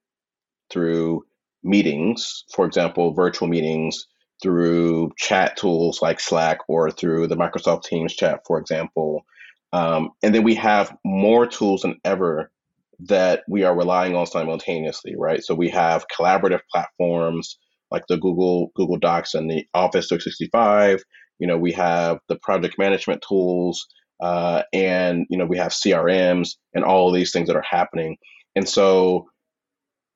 through 0.72 1.24
meetings, 1.65 2.45
for 2.53 2.65
example, 2.65 3.13
virtual 3.13 3.48
meetings 3.48 4.05
through 4.41 5.12
chat 5.17 5.57
tools 5.57 6.01
like 6.01 6.19
Slack 6.19 6.60
or 6.67 6.91
through 6.91 7.27
the 7.27 7.36
Microsoft 7.36 7.84
Teams 7.84 8.15
chat, 8.15 8.41
for 8.45 8.60
example. 8.60 9.25
Um, 9.74 10.12
and 10.24 10.34
then 10.34 10.43
we 10.43 10.55
have 10.55 10.95
more 11.03 11.48
tools 11.48 11.81
than 11.81 12.00
ever 12.05 12.51
that 13.00 13.43
we 13.50 13.63
are 13.63 13.75
relying 13.75 14.15
on 14.15 14.25
simultaneously, 14.25 15.15
right? 15.17 15.43
So 15.43 15.53
we 15.55 15.69
have 15.69 16.05
collaborative 16.07 16.62
platforms 16.72 17.57
like 17.91 18.03
the 18.07 18.17
Google 18.17 18.72
Google 18.75 18.98
Docs 18.98 19.34
and 19.34 19.50
the 19.50 19.65
Office 19.74 20.07
365. 20.07 21.03
You 21.39 21.48
know, 21.48 21.57
we 21.57 21.74
have 21.74 22.19
the 22.29 22.38
project 22.38 22.75
management 22.77 23.24
tools, 23.27 23.86
uh, 24.22 24.63
and 24.72 25.25
you 25.29 25.38
know, 25.38 25.45
we 25.45 25.57
have 25.57 25.74
CRMs 25.74 26.51
and 26.74 26.86
all 26.86 27.10
of 27.10 27.15
these 27.15 27.31
things 27.31 27.48
that 27.48 27.57
are 27.57 27.65
happening. 27.69 28.17
And 28.55 28.67
so 28.67 29.27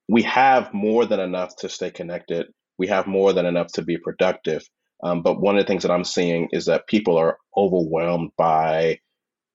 we 0.09 0.23
have 0.23 0.73
more 0.73 1.05
than 1.05 1.19
enough 1.19 1.55
to 1.57 1.69
stay 1.69 1.91
connected. 1.91 2.47
We 2.79 2.87
have 2.87 3.05
more 3.05 3.31
than 3.31 3.45
enough 3.45 3.67
to 3.73 3.83
be 3.83 3.97
productive. 3.97 4.63
Um, 5.03 5.21
but 5.21 5.39
one 5.39 5.55
of 5.57 5.63
the 5.63 5.67
things 5.67 5.83
that 5.83 5.91
I'm 5.91 6.03
seeing 6.03 6.49
is 6.51 6.65
that 6.65 6.87
people 6.87 7.17
are 7.17 7.37
overwhelmed 7.55 8.31
by 8.37 8.99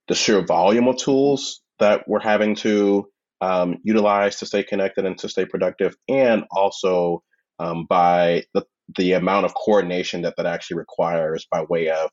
the 0.08 0.14
sheer 0.14 0.42
volume 0.42 0.88
of 0.88 0.96
tools 0.96 1.60
that 1.80 2.06
we're 2.06 2.20
having 2.20 2.54
to 2.56 3.08
um, 3.40 3.78
utilize 3.82 4.36
to 4.38 4.46
stay 4.46 4.62
connected 4.62 5.04
and 5.04 5.18
to 5.18 5.28
stay 5.28 5.44
productive, 5.44 5.96
and 6.08 6.44
also 6.50 7.22
um, 7.58 7.86
by 7.88 8.44
the, 8.54 8.64
the 8.96 9.12
amount 9.12 9.46
of 9.46 9.54
coordination 9.54 10.22
that 10.22 10.34
that 10.36 10.46
actually 10.46 10.78
requires 10.78 11.46
by 11.50 11.64
way 11.68 11.90
of 11.90 12.10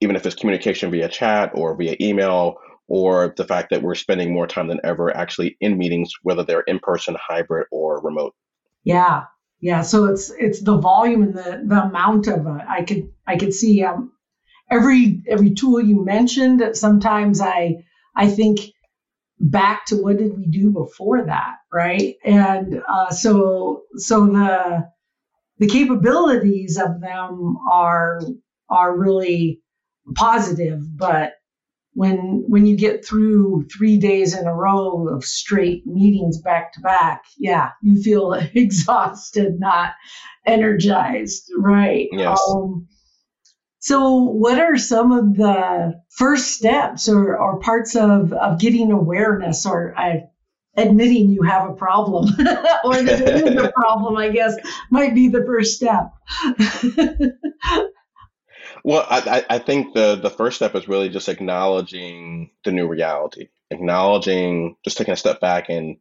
even 0.00 0.16
if 0.16 0.26
it's 0.26 0.34
communication 0.34 0.90
via 0.90 1.08
chat 1.08 1.52
or 1.54 1.76
via 1.76 1.96
email 2.00 2.56
or 2.88 3.34
the 3.36 3.44
fact 3.44 3.70
that 3.70 3.82
we're 3.82 3.94
spending 3.94 4.32
more 4.32 4.46
time 4.46 4.68
than 4.68 4.80
ever 4.84 5.14
actually 5.14 5.56
in 5.60 5.76
meetings, 5.76 6.12
whether 6.22 6.44
they're 6.44 6.60
in 6.60 6.78
person, 6.78 7.16
hybrid, 7.20 7.66
or 7.70 8.00
remote. 8.00 8.34
Yeah, 8.84 9.24
yeah. 9.60 9.82
So 9.82 10.06
it's 10.06 10.30
it's 10.30 10.62
the 10.62 10.78
volume 10.78 11.22
and 11.22 11.34
the 11.34 11.62
the 11.64 11.82
amount 11.82 12.28
of 12.28 12.46
uh, 12.46 12.58
I 12.68 12.84
could 12.84 13.10
I 13.26 13.36
could 13.36 13.52
see 13.52 13.82
um, 13.84 14.12
every 14.70 15.22
every 15.28 15.54
tool 15.54 15.80
you 15.80 16.04
mentioned. 16.04 16.62
Sometimes 16.76 17.40
I 17.40 17.84
I 18.14 18.28
think 18.28 18.60
back 19.38 19.86
to 19.86 19.96
what 19.96 20.18
did 20.18 20.36
we 20.36 20.46
do 20.46 20.70
before 20.70 21.24
that, 21.24 21.56
right? 21.72 22.14
And 22.24 22.82
uh, 22.88 23.10
so 23.10 23.82
so 23.96 24.26
the 24.26 24.88
the 25.58 25.68
capabilities 25.68 26.78
of 26.78 27.00
them 27.00 27.56
are 27.70 28.20
are 28.68 28.96
really 28.96 29.60
positive, 30.14 30.80
but 30.96 31.32
when 31.96 32.44
when 32.46 32.66
you 32.66 32.76
get 32.76 33.02
through 33.02 33.66
three 33.74 33.96
days 33.96 34.36
in 34.36 34.46
a 34.46 34.54
row 34.54 35.08
of 35.08 35.24
straight 35.24 35.86
meetings 35.86 36.38
back 36.38 36.74
to 36.74 36.80
back, 36.80 37.24
yeah, 37.38 37.70
you 37.82 38.02
feel 38.02 38.34
exhausted, 38.54 39.58
not 39.58 39.94
energized, 40.44 41.50
right? 41.56 42.08
Yes. 42.12 42.38
Um, 42.50 42.86
so, 43.78 44.24
what 44.24 44.58
are 44.58 44.76
some 44.76 45.10
of 45.10 45.36
the 45.36 46.02
first 46.10 46.48
steps 46.48 47.08
or, 47.08 47.38
or 47.38 47.60
parts 47.60 47.96
of, 47.96 48.32
of 48.34 48.60
getting 48.60 48.92
awareness 48.92 49.64
or 49.64 49.94
uh, 49.96 50.16
admitting 50.76 51.30
you 51.30 51.42
have 51.42 51.70
a 51.70 51.74
problem 51.74 52.26
or 52.84 53.02
that 53.02 53.20
it 53.22 53.46
is 53.46 53.62
a 53.62 53.72
problem, 53.74 54.18
I 54.18 54.28
guess, 54.28 54.54
might 54.90 55.14
be 55.14 55.28
the 55.28 55.44
first 55.46 55.76
step? 55.76 56.10
Well, 58.86 59.04
I, 59.10 59.44
I 59.50 59.58
think 59.58 59.94
the 59.94 60.16
the 60.16 60.30
first 60.30 60.56
step 60.58 60.76
is 60.76 60.88
really 60.88 61.10
just 61.10 61.28
acknowledging 61.28 62.52
the 62.64 62.72
new 62.72 62.88
reality, 62.88 63.48
acknowledging, 63.72 64.76
just 64.84 64.96
taking 64.96 65.14
a 65.14 65.18
step 65.18 65.40
back 65.40 65.70
and 65.70 65.96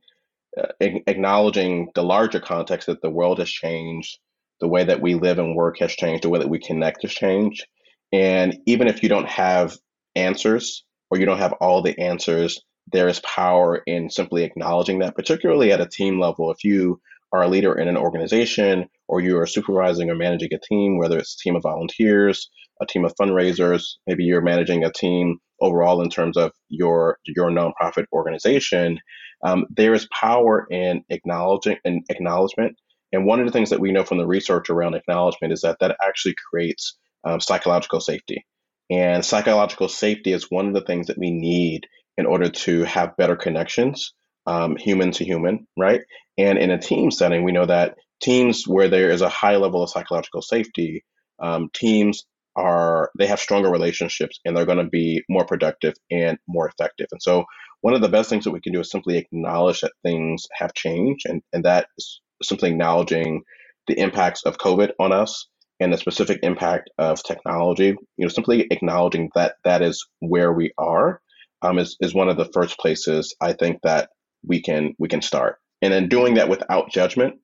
uh, 0.59 0.67
acknowledging 0.81 1.91
the 1.95 2.03
larger 2.03 2.39
context 2.39 2.87
that 2.87 3.01
the 3.01 3.09
world 3.09 3.39
has 3.39 3.49
changed, 3.49 4.19
the 4.61 4.67
way 4.69 4.83
that 4.85 5.01
we 5.01 5.15
live 5.15 5.39
and 5.39 5.55
work 5.55 5.79
has 5.79 5.93
changed, 5.93 6.23
the 6.23 6.29
way 6.29 6.39
that 6.39 6.49
we 6.49 6.59
connect 6.59 7.03
has 7.03 7.13
changed, 7.13 7.67
and 8.13 8.59
even 8.67 8.87
if 8.87 9.03
you 9.03 9.09
don't 9.09 9.29
have 9.29 9.77
answers 10.15 10.85
or 11.11 11.19
you 11.19 11.25
don't 11.25 11.39
have 11.39 11.53
all 11.53 11.81
the 11.81 11.99
answers, 11.99 12.61
there 12.91 13.07
is 13.09 13.19
power 13.21 13.83
in 13.87 14.11
simply 14.11 14.43
acknowledging 14.43 14.99
that, 14.99 15.15
particularly 15.15 15.71
at 15.71 15.81
a 15.81 15.87
team 15.87 16.19
level. 16.19 16.51
If 16.51 16.63
you 16.63 17.01
are 17.33 17.43
a 17.43 17.49
leader 17.49 17.73
in 17.77 17.87
an 17.87 17.97
organization 17.97 18.89
or 19.07 19.21
you 19.21 19.39
are 19.39 19.47
supervising 19.47 20.09
or 20.09 20.15
managing 20.15 20.53
a 20.53 20.59
team, 20.59 20.97
whether 20.99 21.17
it's 21.19 21.35
a 21.35 21.39
team 21.39 21.55
of 21.55 21.63
volunteers, 21.63 22.49
a 22.81 22.85
team 22.85 23.05
of 23.05 23.13
fundraisers, 23.19 23.83
maybe 24.07 24.23
you're 24.23 24.41
managing 24.41 24.83
a 24.83 24.91
team 24.91 25.39
overall 25.61 26.01
in 26.01 26.09
terms 26.09 26.37
of 26.37 26.51
your 26.69 27.17
your 27.25 27.49
nonprofit 27.49 28.05
organization, 28.11 28.99
um, 29.43 29.65
there 29.69 29.93
is 29.93 30.07
power 30.11 30.67
in 30.69 31.03
acknowledging 31.09 31.77
and 31.85 32.03
acknowledgement. 32.09 32.77
And 33.11 33.25
one 33.25 33.39
of 33.39 33.45
the 33.45 33.51
things 33.51 33.69
that 33.69 33.79
we 33.79 33.91
know 33.91 34.03
from 34.03 34.17
the 34.17 34.27
research 34.27 34.69
around 34.69 34.95
acknowledgement 34.95 35.53
is 35.53 35.61
that 35.61 35.77
that 35.79 35.95
actually 36.05 36.35
creates 36.49 36.97
um, 37.23 37.39
psychological 37.39 38.01
safety. 38.01 38.45
And 38.89 39.23
psychological 39.23 39.87
safety 39.87 40.33
is 40.33 40.51
one 40.51 40.67
of 40.67 40.73
the 40.73 40.81
things 40.81 41.07
that 41.07 41.17
we 41.17 41.31
need 41.31 41.87
in 42.17 42.25
order 42.25 42.49
to 42.49 42.83
have 42.83 43.17
better 43.17 43.35
connections, 43.35 44.13
um, 44.45 44.75
human 44.75 45.11
to 45.11 45.25
human, 45.25 45.67
right? 45.77 46.01
And 46.37 46.57
in 46.57 46.71
a 46.71 46.79
team 46.79 47.11
setting, 47.11 47.43
we 47.43 47.51
know 47.51 47.65
that 47.65 47.95
teams 48.21 48.67
where 48.67 48.89
there 48.89 49.09
is 49.09 49.21
a 49.21 49.29
high 49.29 49.57
level 49.57 49.83
of 49.83 49.89
psychological 49.89 50.41
safety, 50.41 51.03
um, 51.39 51.69
teams 51.73 52.25
are 52.55 53.11
they 53.17 53.27
have 53.27 53.39
stronger 53.39 53.69
relationships 53.69 54.39
and 54.45 54.55
they're 54.55 54.65
going 54.65 54.77
to 54.77 54.89
be 54.89 55.23
more 55.29 55.45
productive 55.45 55.93
and 56.11 56.37
more 56.47 56.67
effective. 56.69 57.07
And 57.11 57.21
so 57.21 57.45
one 57.81 57.93
of 57.93 58.01
the 58.01 58.09
best 58.09 58.29
things 58.29 58.45
that 58.45 58.51
we 58.51 58.61
can 58.61 58.73
do 58.73 58.79
is 58.79 58.89
simply 58.89 59.17
acknowledge 59.17 59.81
that 59.81 59.91
things 60.03 60.45
have 60.53 60.73
changed 60.73 61.25
and, 61.27 61.41
and 61.53 61.65
that 61.65 61.87
is 61.97 62.21
simply 62.41 62.69
acknowledging 62.71 63.43
the 63.87 63.99
impacts 63.99 64.43
of 64.45 64.57
COVID 64.57 64.91
on 64.99 65.11
us 65.11 65.47
and 65.79 65.91
the 65.91 65.97
specific 65.97 66.39
impact 66.43 66.89
of 66.97 67.21
technology. 67.23 67.95
You 68.17 68.25
know, 68.25 68.29
simply 68.29 68.67
acknowledging 68.71 69.29
that 69.35 69.55
that 69.63 69.81
is 69.81 70.07
where 70.19 70.51
we 70.51 70.71
are 70.77 71.21
um, 71.61 71.79
is, 71.79 71.97
is 71.99 72.13
one 72.13 72.29
of 72.29 72.37
the 72.37 72.49
first 72.53 72.77
places 72.79 73.35
I 73.41 73.53
think 73.53 73.79
that 73.83 74.09
we 74.45 74.61
can 74.61 74.93
we 74.99 75.07
can 75.07 75.21
start. 75.21 75.57
And 75.81 75.91
then 75.91 76.09
doing 76.09 76.35
that 76.35 76.49
without 76.49 76.91
judgment, 76.91 77.35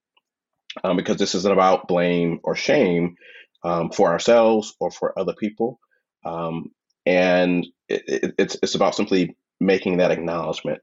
um, 0.83 0.95
because 0.95 1.17
this 1.17 1.35
isn't 1.35 1.53
about 1.53 1.87
blame 1.87 2.39
or 2.43 2.55
shame 2.55 3.15
um, 3.63 3.91
for 3.91 4.09
ourselves 4.09 4.75
or 4.79 4.91
for 4.91 5.17
other 5.17 5.33
people. 5.33 5.79
Um, 6.25 6.71
and 7.05 7.65
it, 7.89 8.03
it, 8.07 8.35
it's, 8.37 8.57
it's 8.61 8.75
about 8.75 8.95
simply 8.95 9.35
making 9.59 9.97
that 9.97 10.11
acknowledgement. 10.11 10.81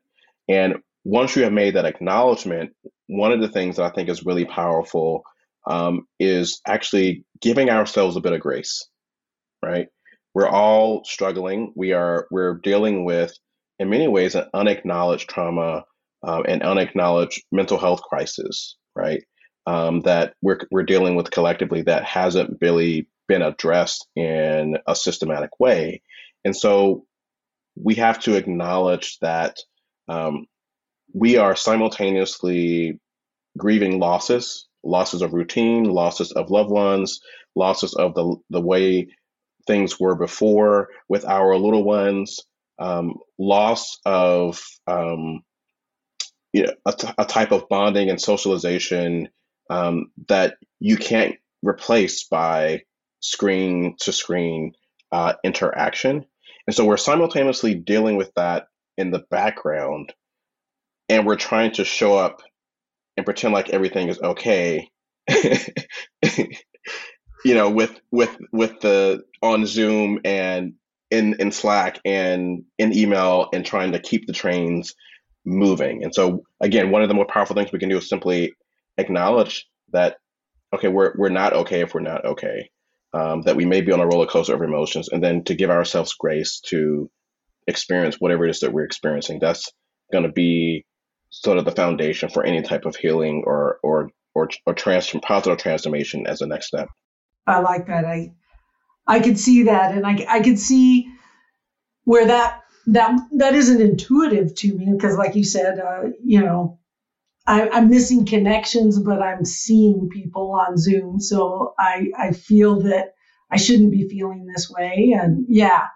And 0.49 0.77
once 1.05 1.37
you 1.37 1.45
have 1.45 1.53
made 1.53 1.75
that 1.75 1.85
acknowledgement, 1.85 2.71
one 3.07 3.33
of 3.33 3.41
the 3.41 3.49
things 3.49 3.77
that 3.77 3.85
I 3.85 3.95
think 3.95 4.09
is 4.09 4.25
really 4.25 4.45
powerful 4.45 5.23
um, 5.67 6.07
is 6.19 6.61
actually 6.67 7.25
giving 7.41 7.71
ourselves 7.71 8.17
a 8.17 8.21
bit 8.21 8.33
of 8.33 8.41
grace, 8.41 8.87
right? 9.63 9.89
We're 10.35 10.49
all 10.49 11.03
struggling. 11.05 11.73
We 11.77 11.93
are 11.93 12.27
we're 12.31 12.61
dealing 12.63 13.05
with, 13.05 13.33
in 13.79 13.91
many 13.91 14.09
ways, 14.09 14.35
an 14.35 14.47
unacknowledged 14.55 15.29
trauma 15.29 15.85
um, 16.23 16.45
and 16.49 16.63
unacknowledged 16.63 17.43
mental 17.53 17.79
health 17.79 18.03
crisis, 18.03 18.77
right? 18.95 19.23
Um, 19.69 20.01
that 20.01 20.33
we're 20.41 20.61
we're 20.71 20.83
dealing 20.83 21.15
with 21.15 21.31
collectively 21.31 21.83
that 21.83 22.03
hasn't 22.05 22.57
really 22.63 23.07
been 23.27 23.43
addressed 23.43 24.07
in 24.17 24.79
a 24.87 24.97
systematic 24.97 25.61
way, 25.61 26.01
and 26.43 26.57
so 26.57 27.05
we 27.77 27.97
have 27.97 28.19
to 28.21 28.37
acknowledge 28.37 29.19
that 29.21 29.59
um, 30.09 30.47
we 31.13 31.37
are 31.37 31.55
simultaneously 31.55 32.99
grieving 33.59 33.99
losses, 33.99 34.67
losses 34.83 35.21
of 35.21 35.35
routine, 35.35 35.85
losses 35.85 36.33
of 36.33 36.51
loved 36.51 36.71
ones, 36.71 37.21
losses 37.55 37.93
of 37.93 38.15
the 38.15 38.37
the 38.49 38.63
way 38.63 39.09
things 39.67 40.01
were 40.01 40.15
before 40.15 40.89
with 41.11 41.27
our 41.27 41.57
little 41.59 41.85
ones, 41.85 42.41
um, 42.79 43.19
loss 43.39 43.99
of 44.07 44.63
um, 44.87 45.43
you 46.55 46.63
know, 46.63 46.73
a, 46.87 46.93
t- 46.95 47.15
a 47.19 47.27
type 47.27 47.53
of 47.53 47.69
bonding 47.69 48.09
and 48.09 48.19
socialization 48.19 49.29
um, 49.71 50.11
that 50.29 50.57
you 50.81 50.97
can't 50.97 51.37
replace 51.63 52.25
by 52.25 52.83
screen 53.21 53.97
to 54.01 54.13
screen 54.13 54.73
uh, 55.13 55.35
interaction. 55.45 56.25
And 56.67 56.75
so 56.75 56.85
we're 56.85 56.97
simultaneously 56.97 57.75
dealing 57.75 58.17
with 58.17 58.33
that 58.35 58.69
in 58.97 59.11
the 59.11 59.25
background 59.31 60.13
and 61.09 61.27
we're 61.27 61.37
trying 61.37 61.73
to 61.73 61.85
show 61.85 62.17
up 62.17 62.43
and 63.17 63.25
pretend 63.25 63.55
like 63.55 63.71
everything 63.71 64.09
is 64.09 64.21
okay 64.21 64.89
you 67.45 67.55
know 67.55 67.71
with 67.71 67.99
with 68.11 68.37
with 68.53 68.81
the 68.81 69.23
on 69.43 69.67
zoom 69.67 70.21
and 70.25 70.75
in 71.11 71.35
in 71.39 71.51
slack 71.53 72.01
and 72.05 72.65
in 72.79 72.97
email 72.97 73.49
and 73.53 73.65
trying 73.65 73.93
to 73.93 74.01
keep 74.01 74.27
the 74.27 74.33
trains 74.33 74.95
moving 75.45 76.03
and 76.03 76.15
so 76.15 76.43
again 76.61 76.91
one 76.91 77.03
of 77.03 77.09
the 77.09 77.15
more 77.15 77.27
powerful 77.27 77.55
things 77.55 77.73
we 77.73 77.79
can 77.79 77.89
do 77.89 77.99
is 77.99 78.09
simply 78.09 78.53
acknowledge 78.99 79.67
that 79.93 80.17
okay 80.75 80.89
we're 80.89 81.15
we're 81.17 81.29
not 81.29 81.53
okay 81.53 81.81
if 81.81 81.95
we're 81.95 82.01
not 82.01 82.25
okay 82.25 82.71
um, 83.15 83.41
that 83.43 83.57
we 83.57 83.65
may 83.65 83.81
be 83.81 83.93
on 83.93 84.01
a 84.01 84.07
roller 84.07 84.27
coaster 84.27 84.55
of 84.55 84.61
emotions 84.61 85.09
and 85.09 85.23
then 85.23 85.43
to 85.45 85.55
give 85.55 85.71
ourselves 85.71 86.15
grace 86.15 86.61
to 86.61 87.11
experience 87.67 88.17
whatever 88.19 88.45
it 88.45 88.51
is 88.51 88.61
that 88.61 88.73
we're 88.73 88.85
experiencing 88.85 89.39
that's 89.39 89.73
going 90.13 90.25
to 90.25 90.33
be 90.33 90.85
sort 91.31 91.59
of 91.59 91.65
the 91.65 91.73
foundation 91.73 92.29
for 92.29 92.45
any 92.45 92.63
type 92.63 92.85
of 92.85 92.97
healing 92.97 93.43
or 93.47 93.79
or 93.83 94.11
or, 94.35 94.49
or 94.67 94.75
trans- 94.75 95.15
positive 95.23 95.59
transformation 95.59 96.27
as 96.27 96.41
a 96.41 96.47
next 96.47 96.67
step. 96.67 96.89
I 97.47 97.61
like 97.61 97.87
that. 97.87 98.05
I 98.05 98.33
I 99.07 99.21
could 99.21 99.39
see 99.39 99.65
that, 99.65 99.95
and 99.95 100.07
I 100.07 100.25
I 100.29 100.41
could 100.41 100.59
see 100.59 101.09
where 102.05 102.27
that 102.27 102.63
that 102.89 103.19
that 103.37 103.55
isn't 103.55 103.81
intuitive 103.81 104.55
to 104.57 104.75
me 104.75 104.93
because, 104.93 105.17
like 105.17 105.35
you 105.35 105.45
said, 105.45 105.79
uh, 105.79 106.11
you 106.23 106.41
know, 106.41 106.79
I, 107.49 107.71
I'm 107.71 107.89
missing 107.89 108.27
connections, 108.27 109.01
but 109.01 109.23
I'm 109.23 109.43
seeing 109.47 110.11
people 110.13 110.53
on 110.53 110.77
Zoom, 110.77 111.19
so 111.19 111.75
I 111.79 112.09
I 112.17 112.33
feel 112.33 112.83
that 112.83 113.15
I 113.51 113.57
shouldn't 113.57 113.91
be 113.91 114.07
feeling 114.07 114.45
this 114.47 114.69
way, 114.71 115.17
and 115.19 115.47
yeah. 115.49 115.87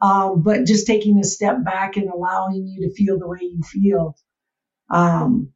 Um, 0.00 0.42
but 0.42 0.64
just 0.66 0.86
taking 0.86 1.18
a 1.18 1.24
step 1.24 1.62
back 1.64 1.96
and 1.96 2.08
allowing 2.08 2.66
you 2.66 2.88
to 2.88 2.94
feel 2.94 3.18
the 3.18 3.28
way 3.28 3.40
you 3.42 3.60
feel 3.62 4.16
um, 4.88 5.52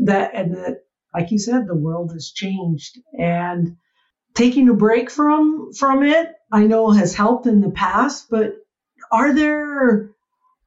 that 0.00 0.34
and 0.34 0.54
that, 0.54 0.80
like 1.14 1.30
you 1.30 1.38
said, 1.38 1.66
the 1.66 1.76
world 1.76 2.10
has 2.12 2.32
changed, 2.32 2.98
and 3.16 3.76
taking 4.34 4.68
a 4.68 4.74
break 4.74 5.08
from 5.08 5.72
from 5.72 6.02
it, 6.02 6.32
I 6.50 6.66
know 6.66 6.90
has 6.90 7.14
helped 7.14 7.46
in 7.46 7.60
the 7.60 7.70
past. 7.70 8.26
But 8.28 8.54
are 9.12 9.32
there 9.32 10.10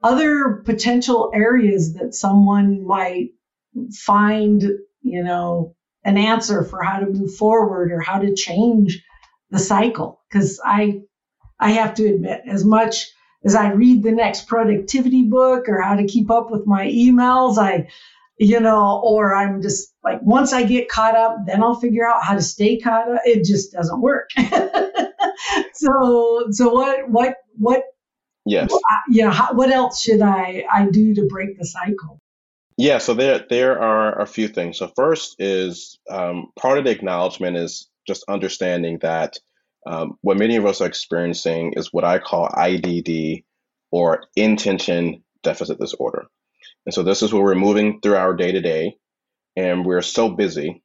other 0.01 0.63
potential 0.65 1.29
areas 1.35 1.95
that 1.95 2.15
someone 2.15 2.87
might 2.87 3.31
find, 3.93 4.61
you 5.01 5.23
know, 5.23 5.75
an 6.03 6.17
answer 6.17 6.63
for 6.63 6.81
how 6.81 6.99
to 6.99 7.07
move 7.07 7.35
forward 7.35 7.91
or 7.91 7.99
how 7.99 8.19
to 8.19 8.33
change 8.33 9.03
the 9.49 9.59
cycle? 9.59 10.21
Because 10.29 10.59
I 10.63 11.01
I 11.59 11.71
have 11.71 11.95
to 11.95 12.07
admit, 12.07 12.41
as 12.47 12.63
much 12.63 13.11
as 13.43 13.55
I 13.55 13.71
read 13.71 14.03
the 14.03 14.11
next 14.11 14.47
productivity 14.47 15.23
book 15.23 15.67
or 15.67 15.81
how 15.81 15.95
to 15.95 16.05
keep 16.05 16.31
up 16.31 16.51
with 16.51 16.65
my 16.65 16.87
emails, 16.87 17.57
I, 17.57 17.89
you 18.37 18.59
know, 18.59 19.01
or 19.03 19.35
I'm 19.35 19.61
just 19.61 19.93
like, 20.03 20.21
once 20.21 20.53
I 20.53 20.63
get 20.63 20.89
caught 20.89 21.15
up, 21.15 21.37
then 21.45 21.61
I'll 21.61 21.79
figure 21.79 22.07
out 22.07 22.23
how 22.23 22.35
to 22.35 22.41
stay 22.41 22.79
caught 22.79 23.09
up. 23.11 23.21
It 23.25 23.43
just 23.43 23.71
doesn't 23.71 24.01
work. 24.01 24.29
so, 25.73 26.47
so 26.51 26.69
what, 26.73 27.09
what, 27.09 27.35
what, 27.57 27.83
yes, 28.45 28.71
you 29.09 29.23
know, 29.23 29.31
how, 29.31 29.53
what 29.53 29.69
else 29.69 30.01
should 30.01 30.21
I, 30.21 30.65
I 30.71 30.87
do 30.89 31.13
to 31.15 31.27
break 31.27 31.57
the 31.57 31.65
cycle? 31.65 32.19
Yeah, 32.79 32.99
so 32.99 33.13
there 33.13 33.45
there 33.49 33.77
are 33.81 34.21
a 34.21 34.25
few 34.25 34.47
things. 34.47 34.77
So 34.77 34.89
first 34.95 35.35
is 35.37 35.99
um, 36.09 36.47
part 36.57 36.77
of 36.77 36.85
the 36.85 36.91
acknowledgement 36.91 37.57
is 37.57 37.89
just 38.07 38.23
understanding 38.29 38.99
that 39.01 39.37
um, 39.85 40.17
what 40.21 40.37
many 40.37 40.55
of 40.55 40.65
us 40.65 40.79
are 40.79 40.87
experiencing 40.87 41.73
is 41.75 41.91
what 41.91 42.05
I 42.05 42.19
call 42.19 42.47
IDD 42.47 43.43
or 43.91 44.23
intention 44.37 45.25
deficit 45.43 45.77
disorder. 45.77 46.27
And 46.85 46.93
so 46.93 47.03
this 47.03 47.21
is 47.21 47.33
where 47.33 47.43
we're 47.43 47.55
moving 47.55 47.99
through 47.99 48.15
our 48.15 48.33
day 48.33 48.53
to 48.53 48.61
day, 48.61 48.95
and 49.57 49.85
we're 49.85 50.01
so 50.01 50.29
busy 50.29 50.81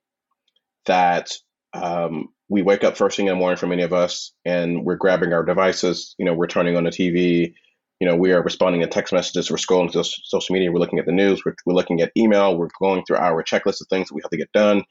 that 0.87 1.31
um, 1.75 2.31
we 2.49 2.63
wake 2.63 2.83
up 2.83 2.97
first 2.97 3.17
thing 3.17 3.29
in 3.29 3.35
the 3.35 3.39
morning 3.39 3.57
for 3.57 3.69
many 3.69 3.85
of 3.85 3.93
us, 3.93 4.33
and 4.45 4.85
we're 4.85 4.97
grabbing 4.97 5.33
our 5.33 5.45
devices. 5.45 6.17
You 6.19 6.25
know, 6.25 6.35
we're 6.35 6.49
turning 6.49 6.77
on 6.77 6.83
the 6.83 6.91
TV. 6.91 7.55
You 8.01 8.09
know, 8.09 8.17
we 8.17 8.33
are 8.33 8.43
responding 8.43 8.83
to 8.83 8.89
text 8.89 9.13
messages. 9.13 9.51
We're 9.51 9.57
scrolling 9.57 9.93
through 9.93 10.05
social 10.05 10.53
media. 10.53 10.73
We're 10.73 10.81
looking 10.81 10.99
at 10.99 11.07
the 11.07 11.13
news. 11.13 11.45
We're, 11.45 11.55
we're 11.65 11.75
looking 11.75 12.01
at 12.01 12.13
email. 12.17 12.57
We're 12.57 12.69
going 12.81 13.05
through 13.05 13.19
our 13.19 13.43
checklist 13.45 13.81
of 13.81 13.87
things 13.89 14.09
that 14.09 14.15
we 14.15 14.23
have 14.23 14.31
to 14.31 14.37
get 14.37 14.53
done, 14.53 14.83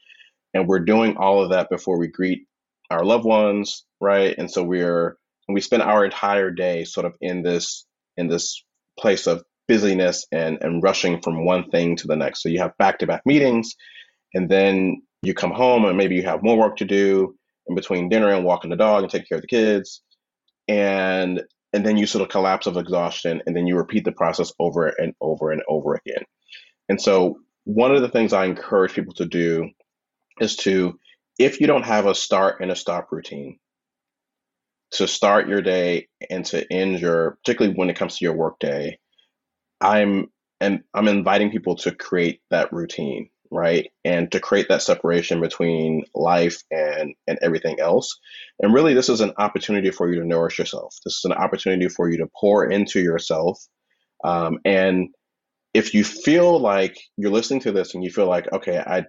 and 0.54 0.66
we're 0.66 0.80
doing 0.80 1.16
all 1.16 1.42
of 1.42 1.50
that 1.50 1.68
before 1.70 1.98
we 1.98 2.08
greet 2.08 2.46
our 2.90 3.04
loved 3.04 3.24
ones, 3.24 3.84
right? 4.00 4.34
And 4.36 4.50
so 4.50 4.62
we're 4.62 5.16
we 5.48 5.60
spend 5.60 5.82
our 5.82 6.04
entire 6.04 6.50
day 6.50 6.84
sort 6.84 7.06
of 7.06 7.14
in 7.20 7.42
this 7.42 7.86
in 8.16 8.28
this 8.28 8.64
place 8.98 9.26
of 9.26 9.44
busyness 9.68 10.26
and 10.32 10.58
and 10.60 10.82
rushing 10.82 11.20
from 11.20 11.44
one 11.44 11.70
thing 11.70 11.96
to 11.96 12.06
the 12.06 12.16
next. 12.16 12.42
So 12.42 12.48
you 12.48 12.60
have 12.60 12.76
back 12.78 12.98
to 13.00 13.06
back 13.06 13.22
meetings, 13.26 13.74
and 14.32 14.48
then 14.48 15.02
you 15.22 15.34
come 15.34 15.52
home 15.52 15.84
and 15.84 15.96
maybe 15.96 16.14
you 16.14 16.22
have 16.22 16.42
more 16.42 16.58
work 16.58 16.76
to 16.76 16.84
do 16.84 17.36
in 17.66 17.74
between 17.74 18.08
dinner 18.08 18.30
and 18.30 18.44
walking 18.44 18.70
the 18.70 18.76
dog 18.76 19.02
and 19.02 19.10
taking 19.10 19.26
care 19.26 19.38
of 19.38 19.42
the 19.42 19.48
kids, 19.48 20.02
and 20.68 21.42
and 21.74 21.84
then 21.84 21.96
you 21.96 22.06
sort 22.06 22.22
of 22.22 22.28
collapse 22.28 22.66
of 22.66 22.76
exhaustion, 22.76 23.42
and 23.46 23.54
then 23.54 23.66
you 23.66 23.76
repeat 23.76 24.04
the 24.04 24.12
process 24.12 24.52
over 24.58 24.86
and 24.86 25.12
over 25.20 25.50
and 25.50 25.62
over 25.68 25.94
again. 25.94 26.24
And 26.88 27.00
so 27.00 27.40
one 27.64 27.94
of 27.94 28.00
the 28.00 28.08
things 28.08 28.32
I 28.32 28.44
encourage 28.46 28.94
people 28.94 29.14
to 29.14 29.26
do 29.26 29.70
is 30.40 30.56
to 30.56 30.98
if 31.38 31.60
you 31.60 31.66
don't 31.66 31.84
have 31.84 32.06
a 32.06 32.14
start 32.14 32.60
and 32.60 32.70
a 32.70 32.76
stop 32.76 33.10
routine 33.10 33.58
to 34.92 35.08
start 35.08 35.48
your 35.48 35.62
day 35.62 36.08
and 36.30 36.44
to 36.46 36.72
end 36.72 37.00
your 37.00 37.38
particularly 37.44 37.76
when 37.76 37.90
it 37.90 37.96
comes 37.96 38.18
to 38.18 38.24
your 38.24 38.34
work 38.34 38.58
day 38.60 38.98
i'm 39.80 40.26
and 40.60 40.82
i'm 40.94 41.08
inviting 41.08 41.50
people 41.50 41.76
to 41.76 41.92
create 41.94 42.40
that 42.50 42.72
routine 42.72 43.28
right 43.54 43.90
and 44.04 44.30
to 44.32 44.40
create 44.40 44.68
that 44.68 44.82
separation 44.82 45.40
between 45.40 46.04
life 46.14 46.62
and 46.70 47.14
and 47.26 47.38
everything 47.42 47.80
else 47.80 48.18
and 48.60 48.74
really 48.74 48.94
this 48.94 49.08
is 49.08 49.20
an 49.20 49.32
opportunity 49.38 49.90
for 49.90 50.12
you 50.12 50.20
to 50.20 50.26
nourish 50.26 50.58
yourself 50.58 50.94
this 51.04 51.14
is 51.14 51.24
an 51.24 51.32
opportunity 51.32 51.88
for 51.88 52.10
you 52.10 52.18
to 52.18 52.28
pour 52.38 52.64
into 52.70 53.00
yourself 53.00 53.60
um, 54.24 54.58
and 54.64 55.08
if 55.72 55.94
you 55.94 56.04
feel 56.04 56.58
like 56.58 56.96
you're 57.16 57.30
listening 57.30 57.60
to 57.60 57.72
this 57.72 57.94
and 57.94 58.04
you 58.04 58.10
feel 58.10 58.26
like 58.26 58.52
okay 58.52 58.78
i 58.78 59.04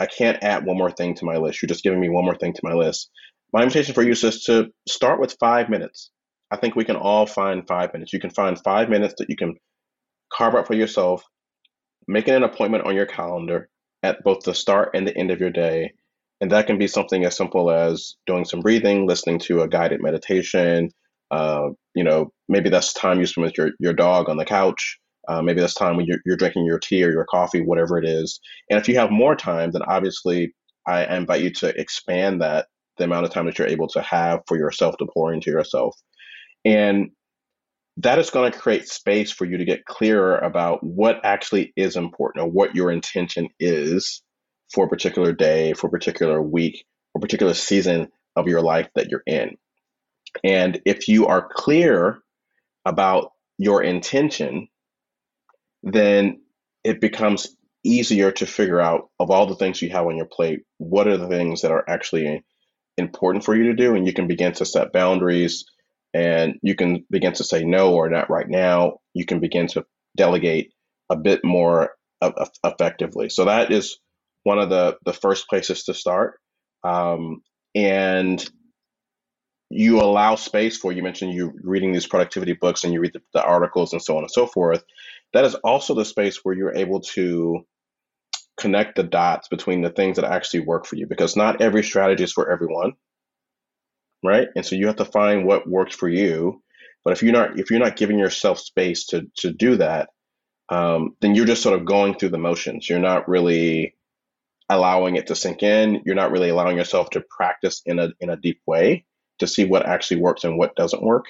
I 0.00 0.06
can't 0.06 0.42
add 0.42 0.64
one 0.64 0.78
more 0.78 0.90
thing 0.90 1.14
to 1.16 1.26
my 1.26 1.36
list. 1.36 1.60
You're 1.60 1.68
just 1.68 1.84
giving 1.84 2.00
me 2.00 2.08
one 2.08 2.24
more 2.24 2.34
thing 2.34 2.54
to 2.54 2.60
my 2.64 2.72
list. 2.72 3.10
My 3.52 3.62
invitation 3.62 3.94
for 3.94 4.02
you 4.02 4.12
is 4.12 4.22
just 4.22 4.46
to 4.46 4.70
start 4.88 5.20
with 5.20 5.36
five 5.38 5.68
minutes. 5.68 6.10
I 6.50 6.56
think 6.56 6.74
we 6.74 6.86
can 6.86 6.96
all 6.96 7.26
find 7.26 7.68
five 7.68 7.92
minutes. 7.92 8.12
You 8.12 8.18
can 8.18 8.30
find 8.30 8.58
five 8.64 8.88
minutes 8.88 9.14
that 9.18 9.28
you 9.28 9.36
can 9.36 9.56
carve 10.32 10.54
out 10.54 10.66
for 10.66 10.74
yourself, 10.74 11.22
making 12.08 12.34
an 12.34 12.44
appointment 12.44 12.86
on 12.86 12.94
your 12.94 13.06
calendar 13.06 13.68
at 14.02 14.22
both 14.24 14.40
the 14.44 14.54
start 14.54 14.90
and 14.94 15.06
the 15.06 15.16
end 15.16 15.30
of 15.30 15.40
your 15.40 15.50
day. 15.50 15.92
And 16.40 16.50
that 16.52 16.66
can 16.66 16.78
be 16.78 16.86
something 16.86 17.24
as 17.24 17.36
simple 17.36 17.70
as 17.70 18.16
doing 18.26 18.44
some 18.44 18.60
breathing, 18.60 19.06
listening 19.06 19.38
to 19.40 19.60
a 19.60 19.68
guided 19.68 20.02
meditation. 20.02 20.90
Uh, 21.30 21.70
you 21.94 22.02
know, 22.02 22.32
maybe 22.48 22.70
that's 22.70 22.92
time 22.94 23.20
you 23.20 23.26
spend 23.26 23.44
with 23.44 23.58
your, 23.58 23.70
your 23.78 23.92
dog 23.92 24.28
on 24.28 24.36
the 24.36 24.44
couch. 24.44 24.98
Uh, 25.28 25.42
maybe 25.42 25.60
that's 25.60 25.74
time 25.74 25.96
when 25.96 26.06
you're, 26.06 26.20
you're 26.24 26.36
drinking 26.36 26.64
your 26.64 26.78
tea 26.78 27.04
or 27.04 27.12
your 27.12 27.26
coffee, 27.26 27.60
whatever 27.60 27.98
it 27.98 28.06
is. 28.06 28.40
And 28.70 28.80
if 28.80 28.88
you 28.88 28.96
have 28.96 29.10
more 29.10 29.36
time, 29.36 29.70
then 29.70 29.82
obviously 29.82 30.54
I 30.86 31.04
invite 31.14 31.42
you 31.42 31.50
to 31.50 31.78
expand 31.78 32.40
that 32.40 32.66
the 32.96 33.04
amount 33.04 33.26
of 33.26 33.32
time 33.32 33.46
that 33.46 33.58
you're 33.58 33.68
able 33.68 33.88
to 33.88 34.02
have 34.02 34.40
for 34.48 34.56
yourself 34.56 34.96
to 34.98 35.06
pour 35.12 35.32
into 35.32 35.50
yourself. 35.50 35.94
And 36.64 37.10
that 37.98 38.18
is 38.18 38.30
going 38.30 38.50
to 38.52 38.58
create 38.58 38.88
space 38.88 39.30
for 39.30 39.44
you 39.44 39.58
to 39.58 39.64
get 39.64 39.84
clearer 39.84 40.38
about 40.38 40.82
what 40.82 41.20
actually 41.24 41.72
is 41.76 41.96
important 41.96 42.44
or 42.44 42.50
what 42.50 42.74
your 42.74 42.90
intention 42.90 43.48
is 43.58 44.22
for 44.72 44.86
a 44.86 44.88
particular 44.88 45.32
day, 45.32 45.72
for 45.72 45.88
a 45.88 45.90
particular 45.90 46.40
week, 46.40 46.84
or 47.14 47.20
particular 47.20 47.54
season 47.54 48.08
of 48.36 48.46
your 48.46 48.62
life 48.62 48.88
that 48.94 49.08
you're 49.10 49.22
in. 49.26 49.56
And 50.44 50.80
if 50.86 51.08
you 51.08 51.26
are 51.26 51.48
clear 51.50 52.20
about 52.84 53.32
your 53.58 53.82
intention, 53.82 54.68
then 55.82 56.40
it 56.84 57.00
becomes 57.00 57.56
easier 57.84 58.30
to 58.32 58.46
figure 58.46 58.80
out 58.80 59.08
of 59.18 59.30
all 59.30 59.46
the 59.46 59.56
things 59.56 59.80
you 59.80 59.90
have 59.90 60.06
on 60.06 60.16
your 60.16 60.26
plate, 60.26 60.60
what 60.78 61.08
are 61.08 61.16
the 61.16 61.28
things 61.28 61.62
that 61.62 61.72
are 61.72 61.84
actually 61.88 62.44
important 62.96 63.44
for 63.44 63.54
you 63.56 63.64
to 63.64 63.74
do? 63.74 63.94
And 63.94 64.06
you 64.06 64.12
can 64.12 64.26
begin 64.26 64.52
to 64.54 64.64
set 64.64 64.92
boundaries 64.92 65.64
and 66.12 66.58
you 66.62 66.74
can 66.74 67.04
begin 67.10 67.32
to 67.34 67.44
say 67.44 67.64
no 67.64 67.94
or 67.94 68.08
not 68.08 68.30
right 68.30 68.48
now. 68.48 68.98
You 69.14 69.24
can 69.24 69.40
begin 69.40 69.66
to 69.68 69.84
delegate 70.16 70.72
a 71.08 71.16
bit 71.16 71.44
more 71.44 71.90
effectively. 72.64 73.28
So 73.28 73.44
that 73.44 73.70
is 73.70 73.98
one 74.42 74.58
of 74.58 74.70
the, 74.70 74.98
the 75.04 75.12
first 75.12 75.48
places 75.48 75.84
to 75.84 75.94
start. 75.94 76.38
Um, 76.82 77.42
and 77.74 78.44
you 79.70 80.00
allow 80.00 80.34
space 80.34 80.76
for 80.76 80.90
you 80.90 81.02
mentioned 81.02 81.32
you 81.32 81.52
reading 81.62 81.92
these 81.92 82.06
productivity 82.06 82.52
books 82.52 82.82
and 82.82 82.92
you 82.92 83.00
read 83.00 83.12
the, 83.12 83.22
the, 83.32 83.42
articles 83.42 83.92
and 83.92 84.02
so 84.02 84.16
on 84.16 84.24
and 84.24 84.30
so 84.30 84.46
forth 84.46 84.82
that 85.32 85.44
is 85.44 85.54
also 85.56 85.94
the 85.94 86.04
space 86.04 86.40
where 86.42 86.54
you're 86.54 86.74
able 86.74 87.00
to 87.00 87.60
connect 88.58 88.96
the 88.96 89.04
dots 89.04 89.46
between 89.46 89.80
the 89.80 89.90
things 89.90 90.16
that 90.16 90.24
actually 90.24 90.60
work 90.60 90.86
for 90.86 90.96
you 90.96 91.06
because 91.06 91.36
not 91.36 91.60
every 91.60 91.84
strategy 91.84 92.24
is 92.24 92.32
for 92.32 92.50
everyone 92.50 92.92
right 94.22 94.48
and 94.56 94.64
so 94.64 94.76
you 94.76 94.86
have 94.86 94.96
to 94.96 95.04
find 95.04 95.46
what 95.46 95.68
works 95.68 95.94
for 95.94 96.08
you 96.08 96.62
but 97.04 97.12
if 97.12 97.22
you're 97.22 97.32
not 97.32 97.58
if 97.58 97.70
you're 97.70 97.80
not 97.80 97.96
giving 97.96 98.18
yourself 98.18 98.58
space 98.58 99.06
to 99.06 99.26
to 99.36 99.52
do 99.52 99.76
that 99.76 100.08
um, 100.68 101.16
then 101.20 101.34
you're 101.34 101.46
just 101.46 101.62
sort 101.62 101.78
of 101.78 101.84
going 101.84 102.14
through 102.14 102.28
the 102.28 102.38
motions 102.38 102.88
you're 102.88 102.98
not 102.98 103.28
really 103.28 103.94
allowing 104.68 105.16
it 105.16 105.26
to 105.26 105.34
sink 105.34 105.62
in 105.62 106.02
you're 106.04 106.14
not 106.14 106.30
really 106.30 106.48
allowing 106.48 106.76
yourself 106.76 107.10
to 107.10 107.22
practice 107.28 107.82
in 107.86 107.98
a 107.98 108.10
in 108.20 108.30
a 108.30 108.36
deep 108.36 108.60
way 108.66 109.04
to 109.40 109.46
see 109.46 109.64
what 109.64 109.86
actually 109.86 110.20
works 110.20 110.44
and 110.44 110.56
what 110.56 110.76
doesn't 110.76 111.02
work. 111.02 111.24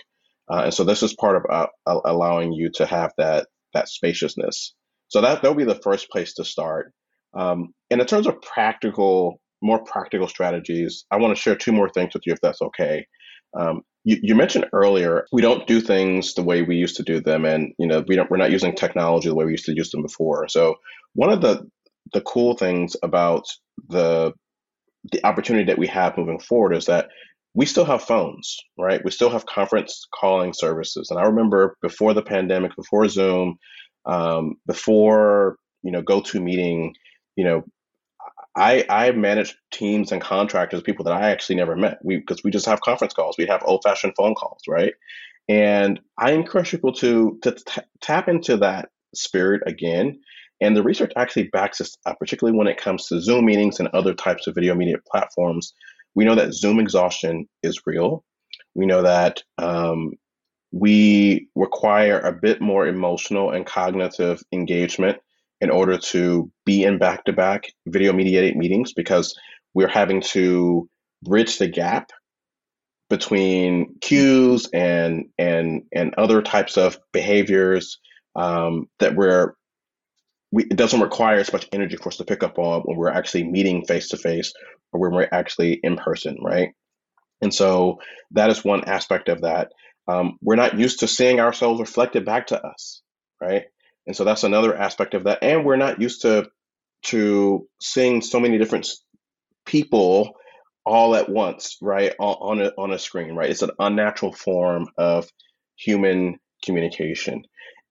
Uh, 0.49 0.63
and 0.65 0.75
so 0.75 0.85
this 0.85 1.03
is 1.03 1.15
part 1.15 1.37
of 1.37 1.45
uh, 1.49 2.01
allowing 2.05 2.53
you 2.53 2.71
to 2.71 2.85
have 2.85 3.13
that 3.17 3.47
that 3.73 3.89
spaciousness. 3.89 4.75
So 5.09 5.21
that 5.23 5.43
that'll 5.43 5.55
be 5.55 5.65
the 5.65 5.77
first 5.77 6.11
place 6.11 6.35
to 6.35 6.45
start. 6.45 6.93
Um, 7.35 7.73
and 7.91 8.01
in 8.01 8.07
terms 8.07 8.27
of 8.27 8.43
practical, 8.43 9.41
more 9.63 9.83
practical 9.85 10.29
strategies, 10.29 11.05
I 11.11 11.17
want 11.17 11.37
to 11.37 11.41
share 11.41 11.57
two 11.57 11.73
more 11.73 11.89
things 11.89 12.15
with 12.15 12.27
you, 12.27 12.33
if 12.33 12.41
that's 12.41 12.63
okay. 12.63 13.07
Um, 13.59 13.83
you, 14.05 14.19
you, 14.23 14.35
mentioned 14.35 14.67
earlier 14.73 15.27
we 15.33 15.43
don't 15.43 15.67
do 15.67 15.81
things 15.81 16.35
the 16.35 16.43
way 16.43 16.63
we 16.63 16.77
used 16.77 16.97
to 16.97 17.03
do 17.03 17.21
them, 17.21 17.45
and 17.45 17.73
you 17.79 17.87
know 17.87 18.05
we 18.07 18.17
don't 18.17 18.31
we're 18.31 18.37
not 18.37 18.53
using 18.53 18.75
technology 18.75 19.29
the 19.29 19.35
way 19.35 19.45
we 19.45 19.53
used 19.53 19.67
to 19.67 19.75
use 19.75 19.91
them 19.91 20.03
before. 20.03 20.49
So 20.49 20.77
one 21.15 21.31
of 21.31 21.41
the 21.43 21.69
the 22.13 22.21
cool 22.23 22.57
things 22.57 22.97
about 23.03 23.45
the 23.89 24.33
the 25.13 25.25
opportunity 25.27 25.65
that 25.67 25.79
we 25.79 25.87
have 25.89 26.17
moving 26.17 26.39
forward 26.39 26.75
is 26.75 26.87
that 26.87 27.09
we 27.55 27.67
still 27.67 27.85
have 27.85 28.03
phones, 28.03 28.57
right? 28.79 29.05
We 29.05 29.11
still 29.11 29.31
have 29.31 29.47
conference 29.47 30.07
calling 30.15 30.53
services. 30.53 31.11
And 31.11 31.19
I 31.19 31.25
remember 31.25 31.77
before 31.83 32.15
the 32.15 32.23
pandemic, 32.23 32.77
before 32.77 33.09
Zoom, 33.09 33.57
um, 34.07 34.55
before 34.67 35.57
you 35.83 35.91
know 35.91 36.03
GoToMeeting, 36.03 36.93
you 37.37 37.45
know, 37.45 37.65
I 38.61 38.85
I 38.89 39.13
managed 39.13 39.57
teams 39.73 40.13
and 40.13 40.21
contractors, 40.23 40.83
people 40.83 41.05
that 41.07 41.15
I 41.15 41.31
actually 41.31 41.57
never 41.57 41.77
met. 41.77 41.99
We 42.05 42.19
because 42.19 42.43
we 42.45 42.51
just 42.51 42.67
have 42.67 42.81
conference 42.83 43.15
calls. 43.15 43.37
We 43.39 43.47
have 43.47 43.63
old 43.65 43.83
fashioned 43.85 44.15
phone 44.17 44.35
calls, 44.35 44.63
right? 44.69 44.95
And 45.49 46.01
I 46.19 46.33
encourage 46.33 46.71
people 46.71 46.93
to 46.95 47.39
to 47.43 47.53
t- 47.53 47.83
tap 48.01 48.29
into 48.29 48.57
that 48.59 48.91
spirit 49.15 49.63
again. 49.67 50.21
And 50.63 50.77
the 50.77 50.83
research 50.83 51.13
actually 51.17 51.49
backs 51.49 51.79
this 51.79 51.97
up, 52.07 52.19
particularly 52.19 52.57
when 52.59 52.69
it 52.69 52.77
comes 52.77 53.07
to 53.09 53.21
Zoom 53.21 53.47
meetings 53.47 53.81
and 53.81 53.89
other 53.89 54.15
types 54.15 54.47
of 54.47 54.55
video 54.55 54.75
media 54.75 54.97
platforms 55.11 55.73
we 56.15 56.25
know 56.25 56.35
that 56.35 56.55
Zoom 56.55 56.81
exhaustion 56.81 57.49
is 57.63 57.81
real. 57.87 58.25
We 58.75 58.87
know 58.87 59.03
that 59.03 59.43
um, 59.59 60.13
we 60.73 61.49
require 61.55 62.21
a 62.21 62.33
bit 62.33 62.61
more 62.61 62.87
emotional 62.87 63.51
and 63.51 63.67
cognitive 63.67 64.43
engagement 64.53 65.19
in 65.61 65.71
order 65.71 65.99
to 65.99 66.51
be 66.65 66.85
in 66.85 66.99
back 66.99 67.25
to 67.25 67.33
back 67.33 67.65
video 67.87 68.13
mediated 68.13 68.57
meetings 68.57 68.93
because 68.93 69.39
we're 69.75 69.89
having 69.89 70.21
to 70.21 70.89
bridge 71.23 71.59
the 71.59 71.69
gap 71.69 72.11
between 73.09 73.97
cues 74.01 74.69
and 74.73 75.27
and 75.39 75.83
and 75.93 76.15
other 76.17 76.41
types 76.43 76.77
of 76.79 76.99
behaviors 77.13 77.99
um, 78.37 78.87
that 79.01 79.15
we're 79.17 79.55
we, 80.53 80.65
it 80.65 80.77
doesn't 80.77 81.01
require 81.01 81.37
as 81.37 81.53
much 81.53 81.69
energy 81.73 81.97
for 81.97 82.09
us 82.09 82.17
to 82.17 82.25
pick 82.25 82.43
up 82.43 82.59
on 82.59 82.83
when 82.83 82.97
we're 82.97 83.11
actually 83.11 83.45
meeting 83.45 83.85
face 83.85 84.09
to 84.09 84.17
face 84.17 84.53
or 84.93 85.01
when 85.01 85.13
we're 85.13 85.29
actually 85.31 85.79
in 85.83 85.97
person, 85.97 86.39
right? 86.43 86.71
And 87.41 87.55
so 87.55 88.01
that 88.33 88.51
is 88.51 88.65
one 88.65 88.85
aspect 88.85 89.29
of 89.29 89.43
that. 89.43 89.73
Um, 90.09 90.39
we're 90.43 90.57
not 90.57 90.79
used 90.79 91.01
to 91.01 91.09
seeing 91.09 91.39
ourselves 91.41 91.81
reflected 91.81 92.25
back 92.25 92.49
to 92.49 92.61
us, 92.65 93.03
right? 93.41 93.65
And 94.07 94.17
so 94.17 94.25
that's 94.25 94.45
another 94.45 94.77
aspect 94.77 95.15
of 95.15 95.25
that. 95.25 95.41
And 95.43 95.65
we're 95.65 95.77
not 95.77 96.01
used 96.01 96.23
to 96.23 96.51
to 97.03 97.67
seeing 97.81 98.21
so 98.21 98.41
many 98.41 98.59
different 98.59 98.87
people 99.65 100.35
all 100.85 101.15
at 101.15 101.29
once, 101.29 101.79
right, 101.81 102.15
on, 102.19 102.59
on 102.59 102.67
a 102.67 102.73
on 102.77 102.93
a 102.93 102.99
screen, 102.99 103.35
right? 103.35 103.51
It's 103.51 103.63
an 103.63 103.71
unnatural 103.79 104.33
form 104.33 104.89
of 104.99 105.29
human 105.77 106.39
communication. 106.65 107.45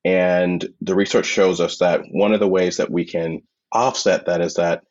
And 0.05 0.67
the 0.81 0.95
research 0.95 1.25
shows 1.25 1.59
us 1.59 1.79
that 1.79 2.01
one 2.11 2.33
of 2.33 2.39
the 2.39 2.47
ways 2.47 2.77
that 2.77 2.91
we 2.91 3.05
can 3.05 3.41
offset 3.71 4.25
that 4.25 4.41
is 4.41 4.55
that 4.55 4.83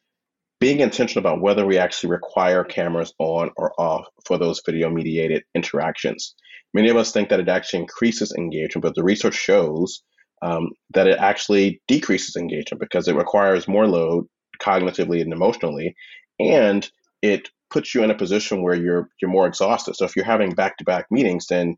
being 0.61 0.81
intentional 0.81 1.25
about 1.25 1.41
whether 1.41 1.65
we 1.65 1.79
actually 1.79 2.11
require 2.11 2.65
cameras 2.65 3.13
on 3.19 3.51
or 3.57 3.73
off 3.81 4.07
for 4.27 4.39
those 4.39 4.61
video 4.65 4.91
mediated 4.91 5.45
interactions. 5.55 6.35
Many 6.75 6.89
of 6.89 6.97
us 6.97 7.13
think 7.13 7.29
that 7.29 7.41
it 7.41 7.49
actually 7.49 7.81
increases 7.81 8.35
engagement, 8.37 8.83
but 8.83 8.95
the 8.95 9.05
research 9.05 9.35
shows 9.35 10.03
um, 10.43 10.71
that 10.95 11.07
it 11.07 11.19
actually 11.19 11.81
decreases 11.89 12.37
engagement 12.37 12.81
because 12.81 13.09
it 13.09 13.17
requires 13.17 13.69
more 13.69 13.87
load 13.87 14.27
cognitively 14.61 15.21
and 15.21 15.33
emotionally, 15.33 15.95
and 16.39 16.91
it 17.23 17.49
puts 17.71 17.95
you 17.95 18.03
in 18.03 18.11
a 18.11 18.17
position 18.17 18.63
where 18.63 18.75
you're 18.75 19.09
you're 19.21 19.31
more 19.31 19.47
exhausted. 19.47 19.97
So 19.97 20.05
if 20.05 20.17
you're 20.17 20.25
having 20.25 20.51
back 20.55 20.77
to 20.79 20.85
back 20.85 21.07
meetings, 21.11 21.47
then 21.47 21.77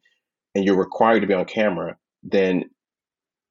and 0.54 0.64
you're 0.64 0.78
required 0.78 1.20
to 1.20 1.26
be 1.26 1.34
on 1.34 1.44
camera, 1.44 1.96
then 2.22 2.64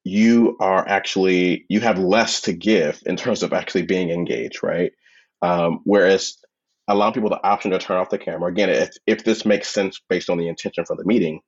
you 0.04 0.58
are 0.60 0.88
actually 0.88 1.66
you 1.70 1.80
have 1.82 2.00
less 2.00 2.42
to 2.42 2.54
give 2.54 3.02
in 3.06 3.16
terms 3.16 3.44
of 3.44 3.54
actually 3.54 3.84
being 3.84 4.10
engaged, 4.10 4.64
right? 4.64 4.92
Um, 5.42 5.82
whereas 5.84 6.38
allowing 6.88 7.14
people 7.14 7.30
the 7.30 7.44
option 7.46 7.72
to 7.72 7.78
turn 7.78 7.98
off 7.98 8.10
the 8.10 8.18
camera, 8.18 8.52
again, 8.52 8.70
if, 8.70 8.90
if 9.06 9.24
this 9.24 9.46
makes 9.46 9.70
sense 9.70 10.02
based 10.10 10.30
on 10.30 10.38
the 10.38 10.48
intention 10.48 10.86
for 10.86 10.96
the 10.96 11.06
meeting, 11.06 11.40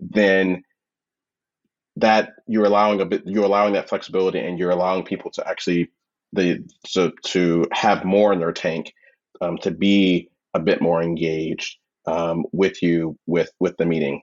then 0.00 0.62
that 1.96 2.34
you're 2.46 2.64
allowing 2.64 3.00
a 3.00 3.06
bit, 3.06 3.22
you're 3.26 3.44
allowing 3.44 3.72
that 3.74 3.88
flexibility 3.88 4.38
and 4.38 4.58
you're 4.58 4.70
allowing 4.70 5.04
people 5.04 5.30
to 5.32 5.48
actually 5.48 5.90
the 6.32 6.64
to, 6.88 7.12
to 7.24 7.66
have 7.72 8.04
more 8.04 8.32
in 8.32 8.38
their 8.38 8.52
tank, 8.52 8.92
um, 9.40 9.58
to 9.58 9.70
be 9.70 10.28
a 10.54 10.60
bit 10.60 10.80
more 10.80 11.02
engaged 11.02 11.76
um, 12.06 12.44
with 12.52 12.82
you 12.82 13.18
with 13.26 13.50
with 13.60 13.76
the 13.78 13.86
meeting. 13.86 14.22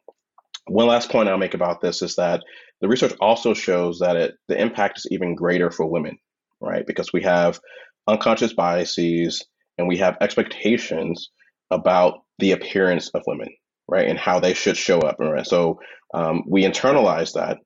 One 0.68 0.88
last 0.88 1.10
point 1.10 1.28
I'll 1.28 1.38
make 1.38 1.54
about 1.56 1.82
this 1.82 2.02
is 2.02 2.16
that 2.16 2.42
the 2.80 2.88
research 2.88 3.14
also 3.20 3.54
shows 3.54 4.00
that 4.00 4.16
it, 4.16 4.36
the 4.48 4.60
impact 4.60 5.00
is 5.00 5.08
even 5.12 5.36
greater 5.36 5.72
for 5.72 5.86
women, 5.86 6.18
right? 6.62 6.86
Because 6.86 7.12
we 7.12 7.22
have 7.24 7.60
unconscious 8.08 8.54
biases 8.54 9.46
and 9.78 9.88
we 9.88 9.98
have 9.98 10.18
expectations 10.22 11.30
about 11.72 12.20
the 12.40 12.52
appearance 12.52 13.10
of 13.10 13.24
women, 13.28 13.50
right, 13.88 14.08
and 14.08 14.20
how 14.20 14.40
they 14.40 14.54
should 14.54 14.78
show 14.78 15.00
up. 15.00 15.18
Right? 15.20 15.46
So 15.46 15.80
um, 16.14 16.44
we 16.48 16.64
internalize 16.64 17.34
that, 17.34 17.58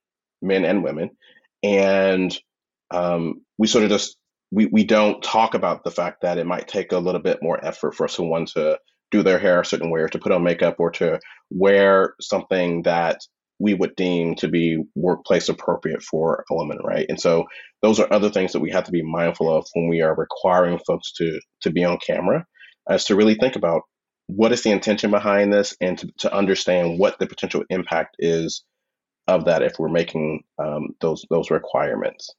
men 0.41 0.65
and 0.65 0.83
women, 0.83 1.11
and 1.63 2.37
um, 2.91 3.41
we 3.57 3.67
sort 3.67 3.83
of 3.83 3.89
just 3.89 4.17
we, 4.51 4.67
we 4.67 4.83
don't 4.83 5.21
talk 5.21 5.53
about 5.53 5.83
the 5.83 5.91
fact 5.91 6.21
that 6.21 6.37
it 6.37 6.45
might 6.45 6.67
take 6.67 6.91
a 6.91 6.99
little 6.99 7.21
bit 7.21 7.39
more 7.41 7.63
effort 7.65 7.95
for 7.95 8.07
someone 8.07 8.45
to 8.45 8.79
do 9.11 9.23
their 9.23 9.39
hair 9.39 9.61
a 9.61 9.65
certain 9.65 9.89
way 9.89 10.01
or 10.01 10.09
to 10.09 10.19
put 10.19 10.31
on 10.31 10.43
makeup 10.43 10.75
or 10.79 10.91
to 10.91 11.19
wear 11.49 12.13
something 12.21 12.81
that 12.83 13.19
we 13.59 13.73
would 13.73 13.95
deem 13.95 14.35
to 14.35 14.47
be 14.47 14.83
workplace 14.95 15.49
appropriate 15.49 16.03
for 16.03 16.45
a 16.49 16.55
woman, 16.55 16.77
right? 16.83 17.07
And 17.09 17.19
so 17.19 17.45
those 17.81 17.99
are 17.99 18.11
other 18.13 18.29
things 18.29 18.53
that 18.53 18.59
we 18.59 18.71
have 18.71 18.83
to 18.83 18.91
be 18.91 19.01
mindful 19.01 19.55
of 19.55 19.65
when 19.73 19.87
we 19.87 20.01
are 20.01 20.15
requiring 20.15 20.79
folks 20.85 21.11
to 21.13 21.39
to 21.61 21.71
be 21.71 21.83
on 21.83 21.97
camera, 22.05 22.45
as 22.89 23.05
to 23.05 23.15
really 23.15 23.35
think 23.35 23.55
about 23.55 23.81
what 24.27 24.51
is 24.51 24.61
the 24.61 24.71
intention 24.71 25.09
behind 25.09 25.51
this 25.51 25.75
and 25.81 25.97
to, 25.97 26.11
to 26.19 26.33
understand 26.33 26.99
what 26.99 27.17
the 27.17 27.27
potential 27.27 27.63
impact 27.69 28.17
is 28.19 28.63
of 29.27 29.45
that 29.45 29.61
if 29.61 29.79
we're 29.79 29.89
making 29.89 30.43
um, 30.59 30.95
those 31.01 31.25
those 31.29 31.49
requirements. 31.51 32.29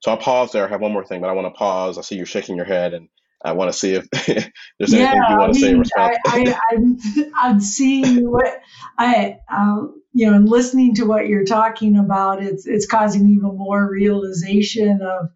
So 0.00 0.10
I'll 0.10 0.18
pause 0.18 0.52
there. 0.52 0.66
I 0.66 0.68
have 0.68 0.80
one 0.80 0.92
more 0.92 1.04
thing, 1.04 1.20
but 1.20 1.30
I 1.30 1.32
want 1.32 1.46
to 1.46 1.58
pause. 1.58 1.96
I 1.96 2.02
see 2.02 2.16
you're 2.16 2.26
shaking 2.26 2.56
your 2.56 2.66
head 2.66 2.92
and 2.92 3.08
I 3.42 3.52
want 3.52 3.72
to 3.72 3.78
see 3.78 3.94
if 3.94 4.08
there's 4.78 4.92
yeah, 4.92 5.10
anything 5.10 5.22
you 5.30 5.38
want 5.38 5.54
to 5.54 5.66
I 5.66 5.72
mean, 5.72 5.84
say. 5.84 5.92
I, 5.96 6.16
I, 6.26 6.58
I'm, 6.70 6.98
I'm 7.36 7.60
seeing 7.60 8.30
what 8.30 8.60
I, 8.98 9.38
um, 9.50 10.02
you 10.12 10.26
know, 10.26 10.34
and 10.34 10.48
listening 10.48 10.94
to 10.96 11.04
what 11.04 11.26
you're 11.26 11.44
talking 11.44 11.96
about, 11.96 12.42
it's 12.42 12.66
it's 12.66 12.86
causing 12.86 13.28
even 13.28 13.56
more 13.56 13.90
realization 13.90 15.02
of, 15.02 15.30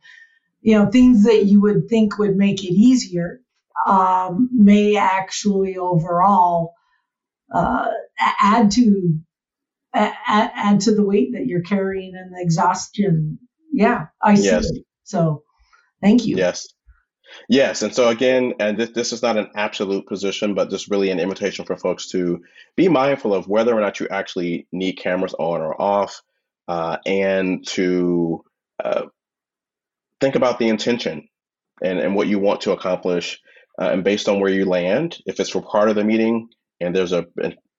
you 0.60 0.78
know, 0.78 0.90
things 0.90 1.24
that 1.24 1.44
you 1.44 1.60
would 1.60 1.88
think 1.88 2.18
would 2.18 2.36
make 2.36 2.64
it 2.64 2.72
easier 2.72 3.40
um, 3.88 4.50
may 4.52 4.96
actually 4.96 5.76
overall 5.78 6.74
uh, 7.52 7.86
add 8.40 8.70
to 8.72 9.18
add, 9.94 10.14
add 10.26 10.80
to 10.82 10.94
the 10.94 11.04
weight 11.04 11.32
that 11.32 11.46
you're 11.46 11.62
carrying 11.62 12.14
and 12.14 12.34
the 12.34 12.42
exhaustion. 12.42 13.38
Yeah, 13.72 14.06
I 14.22 14.34
see. 14.34 14.44
Yes. 14.44 14.70
So, 15.04 15.42
thank 16.02 16.26
you. 16.26 16.36
Yes. 16.36 16.68
Yes, 17.48 17.82
and 17.82 17.94
so 17.94 18.08
again, 18.08 18.54
and 18.58 18.78
this, 18.78 18.90
this 18.90 19.12
is 19.12 19.22
not 19.22 19.36
an 19.36 19.50
absolute 19.54 20.06
position, 20.06 20.54
but 20.54 20.70
just 20.70 20.90
really 20.90 21.10
an 21.10 21.20
invitation 21.20 21.66
for 21.66 21.76
folks 21.76 22.08
to 22.10 22.42
be 22.74 22.88
mindful 22.88 23.34
of 23.34 23.46
whether 23.46 23.76
or 23.76 23.80
not 23.80 24.00
you 24.00 24.08
actually 24.10 24.66
need 24.72 24.94
cameras 24.94 25.34
on 25.38 25.60
or 25.60 25.80
off, 25.80 26.22
uh, 26.68 26.96
and 27.04 27.66
to 27.66 28.42
uh, 28.82 29.02
think 30.20 30.36
about 30.36 30.58
the 30.58 30.68
intention 30.68 31.28
and, 31.82 31.98
and 31.98 32.14
what 32.14 32.28
you 32.28 32.38
want 32.38 32.62
to 32.62 32.72
accomplish, 32.72 33.40
uh, 33.80 33.90
and 33.90 34.04
based 34.04 34.28
on 34.28 34.40
where 34.40 34.52
you 34.52 34.64
land, 34.64 35.18
if 35.26 35.40
it's 35.40 35.50
for 35.50 35.62
part 35.62 35.88
of 35.88 35.96
the 35.96 36.04
meeting 36.04 36.48
and 36.80 36.94
there's 36.94 37.12
a 37.12 37.26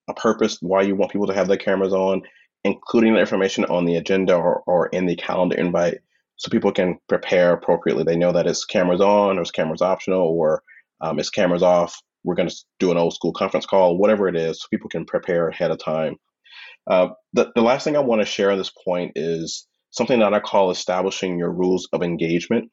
a 0.10 0.14
purpose 0.14 0.58
why 0.62 0.82
you 0.82 0.96
want 0.96 1.12
people 1.12 1.28
to 1.28 1.34
have 1.34 1.48
their 1.48 1.58
cameras 1.58 1.94
on, 1.94 2.24
including 2.64 3.14
the 3.14 3.20
information 3.20 3.64
on 3.66 3.86
the 3.86 3.96
agenda 3.96 4.36
or, 4.36 4.64
or 4.66 4.88
in 4.88 5.06
the 5.06 5.16
calendar 5.16 5.56
invite 5.56 6.00
so 6.36 6.50
people 6.50 6.72
can 6.72 6.98
prepare 7.08 7.54
appropriately. 7.54 8.04
They 8.04 8.18
know 8.18 8.32
that 8.32 8.48
it's 8.48 8.66
cameras 8.66 9.02
on 9.02 9.38
or 9.38 9.42
it's 9.42 9.52
cameras 9.52 9.82
optional 9.82 10.22
or 10.22 10.64
um, 11.02 11.20
it's 11.20 11.30
cameras 11.30 11.64
off. 11.64 11.98
We're 12.24 12.36
going 12.36 12.50
to 12.50 12.56
do 12.80 12.92
an 12.92 12.98
old 12.98 13.14
school 13.14 13.32
conference 13.32 13.66
call, 13.66 13.98
whatever 13.98 14.28
it 14.28 14.36
is, 14.36 14.62
so 14.62 14.68
people 14.70 14.90
can 14.90 15.06
prepare 15.06 15.48
ahead 15.48 15.72
of 15.72 15.80
time. 15.80 16.16
Uh, 16.90 17.10
the, 17.34 17.52
the 17.56 17.62
last 17.62 17.84
thing 17.84 17.96
I 17.96 18.02
want 18.02 18.22
to 18.22 18.26
share 18.26 18.52
on 18.52 18.58
this 18.58 18.72
point 18.84 19.14
is 19.16 19.68
something 19.92 20.20
that 20.20 20.34
I 20.34 20.40
call 20.40 20.72
establishing 20.72 21.38
your 21.38 21.52
rules 21.52 21.88
of 21.94 22.04
engagement. 22.04 22.72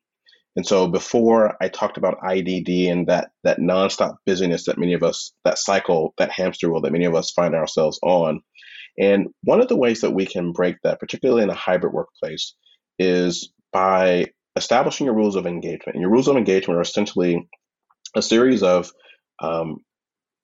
And 0.56 0.66
so 0.66 0.88
before 0.88 1.54
I 1.60 1.68
talked 1.68 1.98
about 1.98 2.18
IDD 2.20 2.90
and 2.90 3.06
that 3.08 3.30
that 3.44 3.58
nonstop 3.58 4.16
busyness 4.24 4.64
that 4.64 4.78
many 4.78 4.94
of 4.94 5.02
us, 5.02 5.32
that 5.44 5.58
cycle, 5.58 6.14
that 6.16 6.30
hamster 6.30 6.70
wheel 6.70 6.80
that 6.80 6.92
many 6.92 7.04
of 7.04 7.14
us 7.14 7.30
find 7.30 7.54
ourselves 7.54 7.98
on. 8.02 8.40
And 8.98 9.28
one 9.44 9.60
of 9.60 9.68
the 9.68 9.76
ways 9.76 10.00
that 10.00 10.12
we 10.12 10.24
can 10.24 10.52
break 10.52 10.76
that, 10.82 10.98
particularly 10.98 11.42
in 11.42 11.50
a 11.50 11.54
hybrid 11.54 11.92
workplace, 11.92 12.54
is 12.98 13.52
by 13.70 14.28
establishing 14.56 15.04
your 15.04 15.14
rules 15.14 15.36
of 15.36 15.46
engagement. 15.46 15.94
And 15.96 16.00
your 16.00 16.10
rules 16.10 16.28
of 16.28 16.36
engagement 16.36 16.78
are 16.78 16.82
essentially 16.82 17.46
a 18.14 18.22
series 18.22 18.62
of 18.62 18.90
um, 19.42 19.84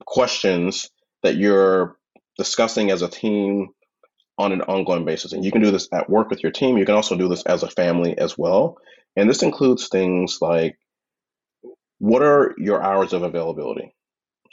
questions 0.04 0.90
that 1.22 1.36
you're 1.36 1.96
discussing 2.36 2.90
as 2.90 3.00
a 3.00 3.08
team 3.08 3.68
on 4.36 4.52
an 4.52 4.60
ongoing 4.62 5.06
basis. 5.06 5.32
And 5.32 5.42
you 5.44 5.50
can 5.50 5.62
do 5.62 5.70
this 5.70 5.88
at 5.92 6.10
work 6.10 6.28
with 6.28 6.42
your 6.42 6.52
team. 6.52 6.76
You 6.76 6.84
can 6.84 6.94
also 6.94 7.16
do 7.16 7.28
this 7.28 7.42
as 7.44 7.62
a 7.62 7.70
family 7.70 8.16
as 8.18 8.36
well. 8.36 8.76
And 9.16 9.28
this 9.28 9.42
includes 9.42 9.88
things 9.88 10.38
like 10.40 10.78
what 11.98 12.22
are 12.22 12.54
your 12.58 12.82
hours 12.82 13.12
of 13.12 13.22
availability? 13.22 13.94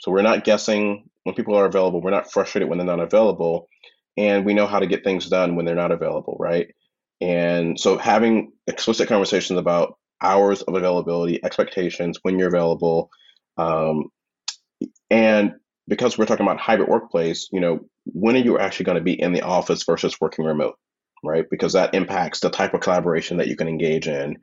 So 0.00 0.10
we're 0.10 0.22
not 0.22 0.44
guessing 0.44 1.08
when 1.24 1.34
people 1.34 1.56
are 1.56 1.66
available. 1.66 2.00
We're 2.00 2.10
not 2.10 2.32
frustrated 2.32 2.68
when 2.68 2.78
they're 2.78 2.86
not 2.86 3.00
available. 3.00 3.68
And 4.16 4.44
we 4.44 4.54
know 4.54 4.66
how 4.66 4.78
to 4.78 4.86
get 4.86 5.04
things 5.04 5.28
done 5.28 5.56
when 5.56 5.64
they're 5.64 5.74
not 5.74 5.92
available, 5.92 6.36
right? 6.38 6.68
And 7.20 7.78
so 7.78 7.98
having 7.98 8.52
explicit 8.66 9.08
conversations 9.08 9.58
about 9.58 9.98
hours 10.22 10.62
of 10.62 10.74
availability, 10.74 11.42
expectations, 11.44 12.18
when 12.22 12.38
you're 12.38 12.48
available, 12.48 13.10
um, 13.56 14.04
and 15.10 15.54
because 15.88 16.16
we're 16.16 16.26
talking 16.26 16.46
about 16.46 16.60
hybrid 16.60 16.88
workplace, 16.88 17.48
you 17.52 17.60
know, 17.60 17.80
when 18.06 18.36
are 18.36 18.40
you 18.40 18.58
actually 18.58 18.84
going 18.84 18.98
to 18.98 19.04
be 19.04 19.20
in 19.20 19.32
the 19.32 19.42
office 19.42 19.84
versus 19.84 20.20
working 20.20 20.44
remote? 20.44 20.76
Right? 21.22 21.44
Because 21.50 21.72
that 21.72 21.94
impacts 21.94 22.40
the 22.40 22.50
type 22.50 22.74
of 22.74 22.80
collaboration 22.80 23.36
that 23.38 23.48
you 23.48 23.56
can 23.56 23.68
engage 23.68 24.08
in 24.08 24.36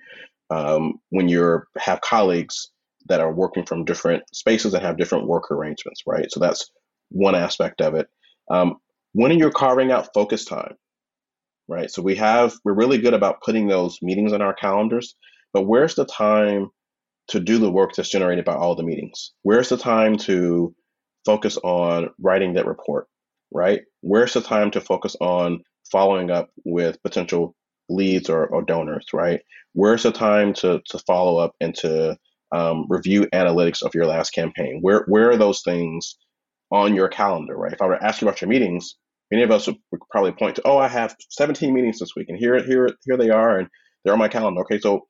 um, 0.50 0.96
when 1.10 1.28
you 1.28 1.62
have 1.78 2.02
colleagues 2.02 2.72
that 3.08 3.22
are 3.22 3.34
working 3.34 3.66
from 3.66 3.86
different 3.86 4.24
spaces 4.34 4.74
and 4.74 4.84
have 4.84 4.98
different 4.98 5.28
work 5.28 5.52
arrangements, 5.52 6.02
right? 6.06 6.32
So 6.32 6.40
that's 6.40 6.70
one 7.10 7.36
aspect 7.36 7.82
of 7.82 7.96
it. 7.96 8.08
Um, 8.50 8.78
when 9.14 9.38
you're 9.38 9.52
carving 9.52 9.92
out 9.92 10.10
focus 10.14 10.46
time, 10.46 10.76
right? 11.68 11.90
So 11.90 12.02
we 12.02 12.16
have 12.16 12.54
we're 12.64 12.74
really 12.74 12.98
good 12.98 13.14
about 13.14 13.42
putting 13.42 13.68
those 13.68 14.00
meetings 14.02 14.34
in 14.34 14.42
our 14.42 14.54
calendars, 14.54 15.16
but 15.54 15.64
where's 15.64 15.96
the 15.96 16.06
time 16.06 16.70
to 17.30 17.40
do 17.40 17.58
the 17.58 17.72
work 17.72 17.94
that's 17.96 18.10
generated 18.10 18.46
by 18.46 18.56
all 18.56 18.76
the 18.76 18.84
meetings? 18.84 19.34
Where's 19.44 19.70
the 19.70 19.78
time 19.78 20.18
to 20.20 20.74
focus 21.26 21.58
on 21.58 22.10
writing 22.22 22.54
that 22.54 22.66
report, 22.66 23.08
right? 23.52 23.82
Where's 24.02 24.34
the 24.34 24.42
time 24.42 24.72
to 24.72 24.82
focus 24.82 25.16
on 25.20 25.62
following 25.92 26.32
up 26.32 26.50
with 26.66 27.02
potential 27.04 27.56
leads 27.90 28.30
or, 28.30 28.46
or 28.48 28.64
donors, 28.64 29.08
right? 29.14 29.42
Where's 29.74 30.04
the 30.04 30.12
time 30.12 30.54
to, 30.56 30.82
to 30.90 31.00
follow 31.00 31.38
up 31.38 31.54
and 31.62 31.74
to 31.76 32.18
um, 32.52 32.86
review 32.90 33.28
analytics 33.34 33.84
of 33.84 33.94
your 33.96 34.06
last 34.06 34.32
campaign? 34.32 34.80
Where, 34.82 35.04
where 35.08 35.30
are 35.30 35.38
those 35.38 35.62
things 35.62 36.18
on 36.72 36.96
your 36.96 37.08
calendar, 37.08 37.56
right? 37.56 37.74
If 37.74 37.82
I 37.82 37.86
were 37.86 37.98
to 37.98 38.06
ask 38.06 38.22
you 38.22 38.28
about 38.28 38.42
your 38.42 38.50
meetings, 38.50 38.96
many 39.32 39.44
of 39.44 39.52
us 39.52 39.68
would, 39.68 39.78
would 39.92 40.02
probably 40.10 40.32
point 40.32 40.56
to, 40.56 40.62
oh, 40.66 40.78
I 40.78 40.88
have 40.88 41.16
17 41.30 41.74
meetings 41.74 42.00
this 42.00 42.16
week, 42.16 42.30
and 42.30 42.38
here, 42.38 42.62
here, 42.64 42.90
here 43.06 43.18
they 43.18 43.30
are, 43.30 43.60
and 43.60 43.68
they're 44.04 44.14
on 44.14 44.20
my 44.20 44.28
calendar. 44.28 44.62
Okay, 44.62 44.80
so 44.80 45.08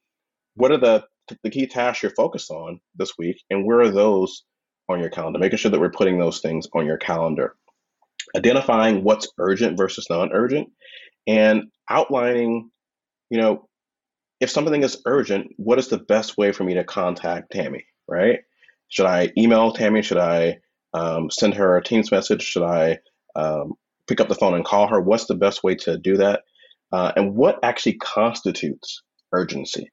what 0.55 0.71
are 0.71 0.77
the 0.77 1.03
the 1.43 1.49
key 1.49 1.67
tasks 1.67 2.01
you're 2.01 2.13
focused 2.15 2.51
on 2.51 2.79
this 2.95 3.17
week, 3.17 3.41
and 3.49 3.65
where 3.65 3.81
are 3.81 3.89
those 3.89 4.43
on 4.89 4.99
your 4.99 5.09
calendar? 5.09 5.39
Making 5.39 5.57
sure 5.57 5.71
that 5.71 5.79
we're 5.79 5.91
putting 5.91 6.17
those 6.17 6.39
things 6.39 6.67
on 6.73 6.85
your 6.85 6.97
calendar 6.97 7.55
identifying 8.35 9.03
what's 9.03 9.27
urgent 9.39 9.77
versus 9.77 10.07
non-urgent 10.09 10.69
and 11.27 11.63
outlining 11.89 12.69
you 13.29 13.39
know 13.39 13.67
if 14.39 14.49
something 14.49 14.83
is 14.83 15.01
urgent 15.05 15.47
what 15.57 15.79
is 15.79 15.87
the 15.87 15.97
best 15.97 16.37
way 16.37 16.51
for 16.51 16.63
me 16.63 16.73
to 16.73 16.83
contact 16.83 17.51
tammy 17.51 17.85
right? 18.07 18.39
Should 18.89 19.05
i 19.05 19.31
email 19.37 19.71
tammy? 19.71 20.01
Should 20.01 20.17
i 20.17 20.59
um, 20.93 21.29
send 21.29 21.53
her 21.55 21.77
a 21.77 21.83
teams 21.83 22.11
message? 22.11 22.41
Should 22.41 22.63
i 22.63 22.99
um, 23.35 23.73
pick 24.07 24.21
up 24.21 24.29
the 24.29 24.35
phone 24.35 24.53
and 24.53 24.65
call 24.65 24.87
her? 24.87 25.01
What's 25.01 25.25
the 25.25 25.35
best 25.35 25.63
way 25.63 25.75
to 25.75 25.97
do 25.97 26.17
that? 26.17 26.43
Uh, 26.91 27.11
and 27.15 27.35
what 27.35 27.59
actually 27.63 27.95
constitutes 27.95 29.03
urgency 29.33 29.91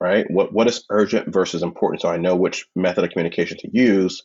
right? 0.00 0.28
What 0.30 0.52
what 0.52 0.66
is 0.68 0.84
urgent 0.90 1.32
versus 1.32 1.62
important? 1.62 2.02
So 2.02 2.08
i 2.08 2.16
know 2.16 2.34
which 2.34 2.66
method 2.74 3.04
of 3.04 3.10
communication 3.10 3.56
to 3.58 3.70
use. 3.72 4.22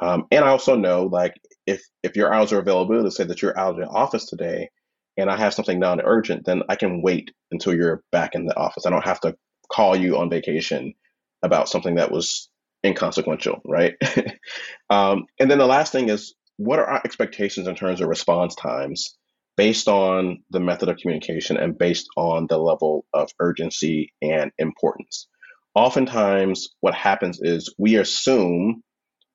Um, 0.00 0.26
and 0.30 0.44
I 0.44 0.48
also 0.48 0.76
know 0.76 1.04
like 1.04 1.34
if 1.68 1.82
if 2.02 2.16
your 2.16 2.32
hours 2.32 2.52
are 2.52 2.58
available 2.58 3.02
to 3.02 3.10
say 3.10 3.24
that 3.24 3.42
you're 3.42 3.58
out 3.58 3.74
of 3.74 3.76
the 3.76 3.86
office 3.86 4.24
today 4.24 4.70
and 5.18 5.30
I 5.30 5.36
have 5.36 5.52
something 5.52 5.78
non-urgent, 5.78 6.46
then 6.46 6.62
I 6.68 6.76
can 6.76 7.02
wait 7.02 7.30
until 7.50 7.74
you're 7.74 8.02
back 8.10 8.34
in 8.34 8.46
the 8.46 8.56
office. 8.56 8.86
I 8.86 8.90
don't 8.90 9.04
have 9.04 9.20
to 9.20 9.36
call 9.70 9.94
you 9.94 10.16
on 10.16 10.30
vacation 10.30 10.94
about 11.42 11.68
something 11.68 11.96
that 11.96 12.10
was 12.10 12.48
inconsequential, 12.86 13.60
right? 13.66 13.94
um, 14.90 15.26
and 15.38 15.50
then 15.50 15.58
the 15.58 15.66
last 15.66 15.92
thing 15.92 16.08
is 16.08 16.34
what 16.56 16.78
are 16.78 16.86
our 16.86 17.02
expectations 17.04 17.68
in 17.68 17.74
terms 17.74 18.00
of 18.00 18.08
response 18.08 18.54
times 18.54 19.16
based 19.56 19.88
on 19.88 20.38
the 20.50 20.60
method 20.60 20.88
of 20.88 20.96
communication 20.96 21.56
and 21.58 21.76
based 21.76 22.06
on 22.16 22.46
the 22.48 22.58
level 22.58 23.04
of 23.12 23.28
urgency 23.40 24.12
and 24.22 24.52
importance. 24.58 25.26
Oftentimes, 25.74 26.68
what 26.80 26.94
happens 26.94 27.40
is 27.42 27.74
we 27.76 27.96
assume 27.96 28.82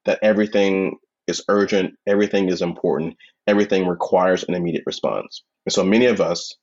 that 0.05 0.19
everything 0.23 0.97
is 1.27 1.43
urgent, 1.47 1.95
everything 2.07 2.49
is 2.49 2.61
important, 2.61 3.15
everything 3.47 3.87
requires 3.87 4.43
an 4.43 4.53
immediate 4.53 4.83
response. 4.85 5.43
And 5.65 5.73
so 5.73 5.83
many 5.83 6.05
of 6.05 6.21
us, 6.21 6.53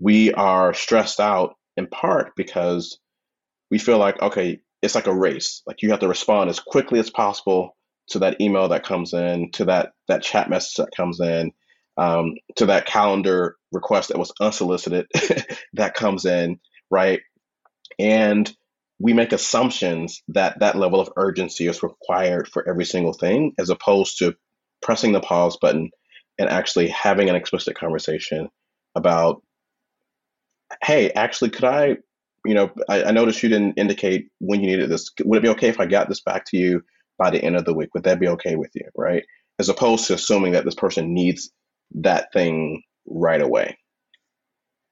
we 0.00 0.32
are 0.34 0.72
stressed 0.74 1.20
out 1.20 1.54
in 1.76 1.86
part 1.86 2.32
because 2.36 2.98
we 3.70 3.78
feel 3.78 3.98
like, 3.98 4.20
okay, 4.22 4.60
it's 4.82 4.94
like 4.94 5.06
a 5.06 5.14
race. 5.14 5.62
Like 5.66 5.82
you 5.82 5.90
have 5.90 6.00
to 6.00 6.08
respond 6.08 6.50
as 6.50 6.60
quickly 6.60 6.98
as 7.00 7.10
possible 7.10 7.76
to 8.10 8.20
that 8.20 8.40
email 8.40 8.68
that 8.68 8.84
comes 8.84 9.12
in, 9.12 9.50
to 9.52 9.66
that 9.66 9.92
that 10.08 10.22
chat 10.22 10.48
message 10.48 10.76
that 10.76 10.96
comes 10.96 11.20
in, 11.20 11.52
um, 11.98 12.34
to 12.56 12.66
that 12.66 12.86
calendar 12.86 13.56
request 13.72 14.08
that 14.08 14.18
was 14.18 14.32
unsolicited 14.40 15.06
that 15.74 15.94
comes 15.94 16.24
in, 16.24 16.58
right? 16.90 17.20
And 17.98 18.50
we 18.98 19.12
make 19.12 19.32
assumptions 19.32 20.22
that 20.28 20.58
that 20.60 20.76
level 20.76 21.00
of 21.00 21.10
urgency 21.16 21.66
is 21.66 21.82
required 21.82 22.48
for 22.48 22.68
every 22.68 22.84
single 22.84 23.12
thing, 23.12 23.54
as 23.58 23.70
opposed 23.70 24.18
to 24.18 24.34
pressing 24.82 25.12
the 25.12 25.20
pause 25.20 25.56
button 25.56 25.90
and 26.38 26.48
actually 26.48 26.88
having 26.88 27.28
an 27.28 27.36
explicit 27.36 27.76
conversation 27.76 28.48
about, 28.94 29.42
hey, 30.82 31.10
actually, 31.10 31.50
could 31.50 31.64
I, 31.64 31.96
you 32.44 32.54
know, 32.54 32.70
I, 32.88 33.04
I 33.04 33.10
noticed 33.12 33.42
you 33.42 33.48
didn't 33.48 33.78
indicate 33.78 34.28
when 34.40 34.60
you 34.60 34.68
needed 34.68 34.90
this. 34.90 35.10
Would 35.24 35.38
it 35.38 35.42
be 35.42 35.48
okay 35.50 35.68
if 35.68 35.80
I 35.80 35.86
got 35.86 36.08
this 36.08 36.20
back 36.20 36.44
to 36.46 36.56
you 36.56 36.82
by 37.18 37.30
the 37.30 37.42
end 37.42 37.56
of 37.56 37.64
the 37.64 37.74
week? 37.74 37.94
Would 37.94 38.04
that 38.04 38.20
be 38.20 38.28
okay 38.28 38.56
with 38.56 38.70
you, 38.74 38.88
right? 38.96 39.24
As 39.58 39.68
opposed 39.68 40.06
to 40.06 40.14
assuming 40.14 40.52
that 40.52 40.64
this 40.64 40.74
person 40.74 41.14
needs 41.14 41.50
that 41.94 42.32
thing 42.32 42.82
right 43.06 43.40
away 43.40 43.76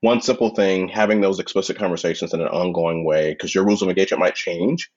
one 0.01 0.21
simple 0.21 0.51
thing, 0.51 0.89
having 0.89 1.21
those 1.21 1.39
explicit 1.39 1.79
conversations 1.79 2.35
in 2.35 2.41
an 2.41 2.49
ongoing 2.49 3.05
way, 3.05 3.33
because 3.33 3.55
your 3.55 3.65
rules 3.65 3.83
of 3.83 3.89
engagement 3.89 4.21
might 4.21 4.35
change 4.35 4.91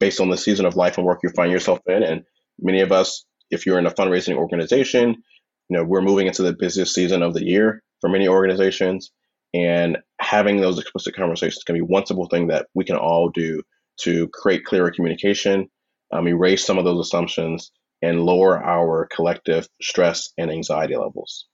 based 0.00 0.20
on 0.20 0.30
the 0.30 0.36
season 0.36 0.64
of 0.64 0.76
life 0.76 0.96
and 0.96 1.06
work 1.06 1.20
you 1.22 1.30
find 1.30 1.52
yourself 1.52 1.80
in. 1.86 2.02
And 2.02 2.24
many 2.58 2.80
of 2.80 2.92
us, 2.92 3.24
if 3.50 3.66
you're 3.66 3.78
in 3.78 3.86
a 3.86 3.90
fundraising 3.90 4.36
organization, 4.36 5.22
you 5.68 5.76
know, 5.76 5.84
we're 5.84 6.02
moving 6.02 6.26
into 6.26 6.42
the 6.42 6.54
busiest 6.54 6.94
season 6.94 7.22
of 7.22 7.34
the 7.34 7.44
year 7.44 7.82
for 8.00 8.08
many 8.08 8.28
organizations. 8.28 9.10
And 9.54 9.98
having 10.20 10.60
those 10.60 10.78
explicit 10.78 11.14
conversations 11.14 11.64
can 11.64 11.74
be 11.74 11.80
one 11.80 12.06
simple 12.06 12.26
thing 12.26 12.48
that 12.48 12.66
we 12.74 12.84
can 12.84 12.96
all 12.96 13.28
do 13.30 13.62
to 14.00 14.28
create 14.28 14.64
clearer 14.64 14.90
communication, 14.90 15.68
um, 16.12 16.28
erase 16.28 16.64
some 16.64 16.78
of 16.78 16.84
those 16.84 17.06
assumptions, 17.06 17.70
and 18.02 18.24
lower 18.24 18.62
our 18.62 19.08
collective 19.14 19.68
stress 19.82 20.32
and 20.38 20.50
anxiety 20.50 20.96
levels. 20.96 21.46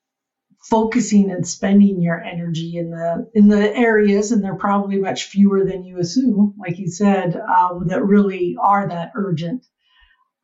Focusing 0.70 1.30
and 1.30 1.46
spending 1.46 2.00
your 2.00 2.22
energy 2.22 2.78
in 2.78 2.90
the 2.90 3.30
in 3.34 3.48
the 3.48 3.76
areas, 3.76 4.32
and 4.32 4.42
they're 4.42 4.54
probably 4.54 4.98
much 4.98 5.24
fewer 5.24 5.64
than 5.64 5.84
you 5.84 5.98
assume, 5.98 6.54
like 6.58 6.78
you 6.78 6.88
said, 6.88 7.36
uh, 7.36 7.78
that 7.86 8.04
really 8.04 8.56
are 8.58 8.88
that 8.88 9.12
urgent. 9.14 9.64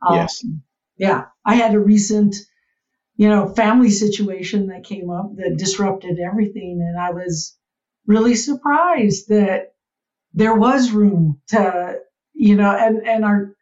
Um, 0.06 0.16
yes. 0.16 0.44
Yeah, 0.98 1.24
I 1.46 1.54
had 1.54 1.74
a 1.74 1.80
recent, 1.80 2.36
you 3.16 3.28
know, 3.30 3.48
family 3.54 3.90
situation 3.90 4.66
that 4.66 4.84
came 4.84 5.08
up 5.08 5.34
that 5.36 5.56
disrupted 5.56 6.18
everything, 6.18 6.84
and 6.86 7.00
I 7.00 7.12
was 7.12 7.56
really 8.06 8.34
surprised 8.34 9.28
that 9.28 9.72
there 10.34 10.54
was 10.54 10.90
room 10.90 11.40
to, 11.48 11.98
you 12.34 12.56
know, 12.56 12.70
and 12.70 13.06
and 13.06 13.24
our 13.24 13.54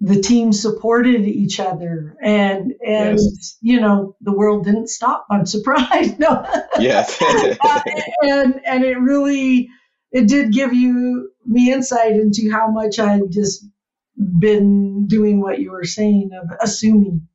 the 0.00 0.20
team 0.20 0.52
supported 0.52 1.26
each 1.26 1.60
other. 1.60 2.16
And 2.22 2.74
and 2.84 3.18
yes. 3.18 3.58
you 3.60 3.80
know 3.80 4.16
the 4.20 4.32
world 4.32 4.64
didn't 4.64 4.88
stop 4.88 5.26
i'm 5.30 5.46
surprised. 5.46 6.18
No. 6.18 6.44
Yes 6.78 7.20
and 8.22 8.60
and 8.64 8.84
it 8.84 8.98
really 8.98 9.68
it 10.12 10.26
did 10.26 10.52
give 10.52 10.74
you 10.74 11.30
me 11.46 11.72
insight 11.72 12.12
into 12.12 12.50
how 12.50 12.70
much 12.70 12.98
i'd 12.98 13.30
just 13.30 13.64
been 14.38 15.06
doing 15.06 15.40
what 15.40 15.60
you 15.60 15.70
were 15.70 15.84
saying 15.84 16.30
of 16.40 16.56
assuming 16.60 17.26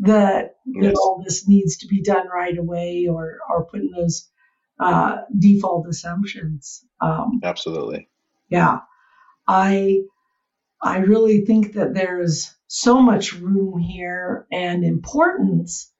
that 0.00 0.56
that 0.66 0.82
yes. 0.82 0.94
all 0.96 1.22
this 1.24 1.46
needs 1.46 1.76
to 1.78 1.86
be 1.86 2.02
done 2.02 2.26
right 2.28 2.58
away 2.58 3.06
or 3.08 3.38
or 3.48 3.66
putting 3.66 3.92
those 3.96 4.28
uh, 4.80 5.18
default 5.38 5.86
assumptions 5.86 6.84
um, 7.00 7.40
absolutely. 7.44 8.08
yeah. 8.48 8.78
I 9.46 10.02
I 10.82 10.98
really 10.98 11.44
think 11.44 11.74
that 11.74 11.94
there's 11.94 12.54
so 12.66 13.00
much 13.00 13.34
room 13.34 13.78
here 13.78 14.46
and 14.50 14.84
importance 14.84 15.92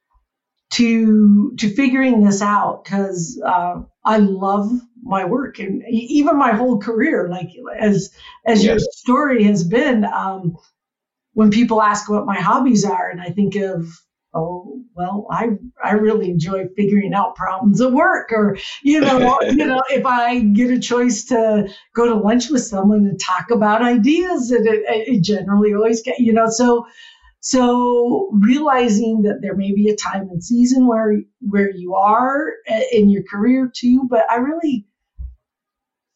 to 0.73 1.53
to 1.59 1.68
figuring 1.68 2.25
this 2.25 2.40
out 2.40 2.83
because 2.83 3.40
uh, 3.47 3.83
I 4.05 4.16
love 4.18 4.71
my 5.03 5.25
work 5.25 5.59
and 5.59 5.83
even 5.90 6.38
my 6.38 6.53
whole 6.53 6.79
career. 6.79 7.29
Like 7.29 7.51
as 7.79 8.11
as 8.47 8.64
yes. 8.64 8.71
your 8.71 8.79
story 8.79 9.45
has 9.45 9.64
been, 9.64 10.05
um, 10.05 10.57
when 11.35 11.51
people 11.51 11.83
ask 11.83 12.09
what 12.09 12.27
my 12.27 12.40
hobbies 12.40 12.85
are, 12.85 13.11
and 13.11 13.21
I 13.21 13.31
think 13.31 13.55
of 13.57 13.87
oh 14.35 14.81
well 14.95 15.27
i 15.31 15.49
i 15.85 15.92
really 15.92 16.31
enjoy 16.31 16.64
figuring 16.77 17.12
out 17.14 17.35
problems 17.35 17.81
at 17.81 17.92
work 17.92 18.31
or 18.33 18.57
you 18.83 19.01
know 19.01 19.38
you 19.42 19.66
know 19.66 19.81
if 19.90 20.07
i 20.07 20.40
get 20.40 20.71
a 20.71 20.79
choice 20.79 21.25
to 21.25 21.68
go 21.95 22.07
to 22.07 22.14
lunch 22.14 22.49
with 22.51 22.62
someone 22.62 23.01
and 23.01 23.21
talk 23.21 23.51
about 23.51 23.83
ideas 23.83 24.51
and 24.51 24.66
it, 24.66 24.83
it 24.87 25.23
generally 25.23 25.75
always 25.75 26.03
get 26.03 26.18
you 26.18 26.33
know 26.33 26.47
so 26.49 26.85
so 27.40 28.31
realizing 28.40 29.23
that 29.23 29.40
there 29.42 29.57
may 29.57 29.75
be 29.75 29.88
a 29.88 29.97
time 29.97 30.29
and 30.31 30.42
season 30.42 30.87
where 30.87 31.21
where 31.40 31.71
you 31.71 31.95
are 31.95 32.53
eh, 32.68 32.85
in 32.92 33.11
your 33.11 33.23
career 33.31 33.71
too 33.75 34.07
but 34.09 34.25
i 34.31 34.37
really 34.37 34.87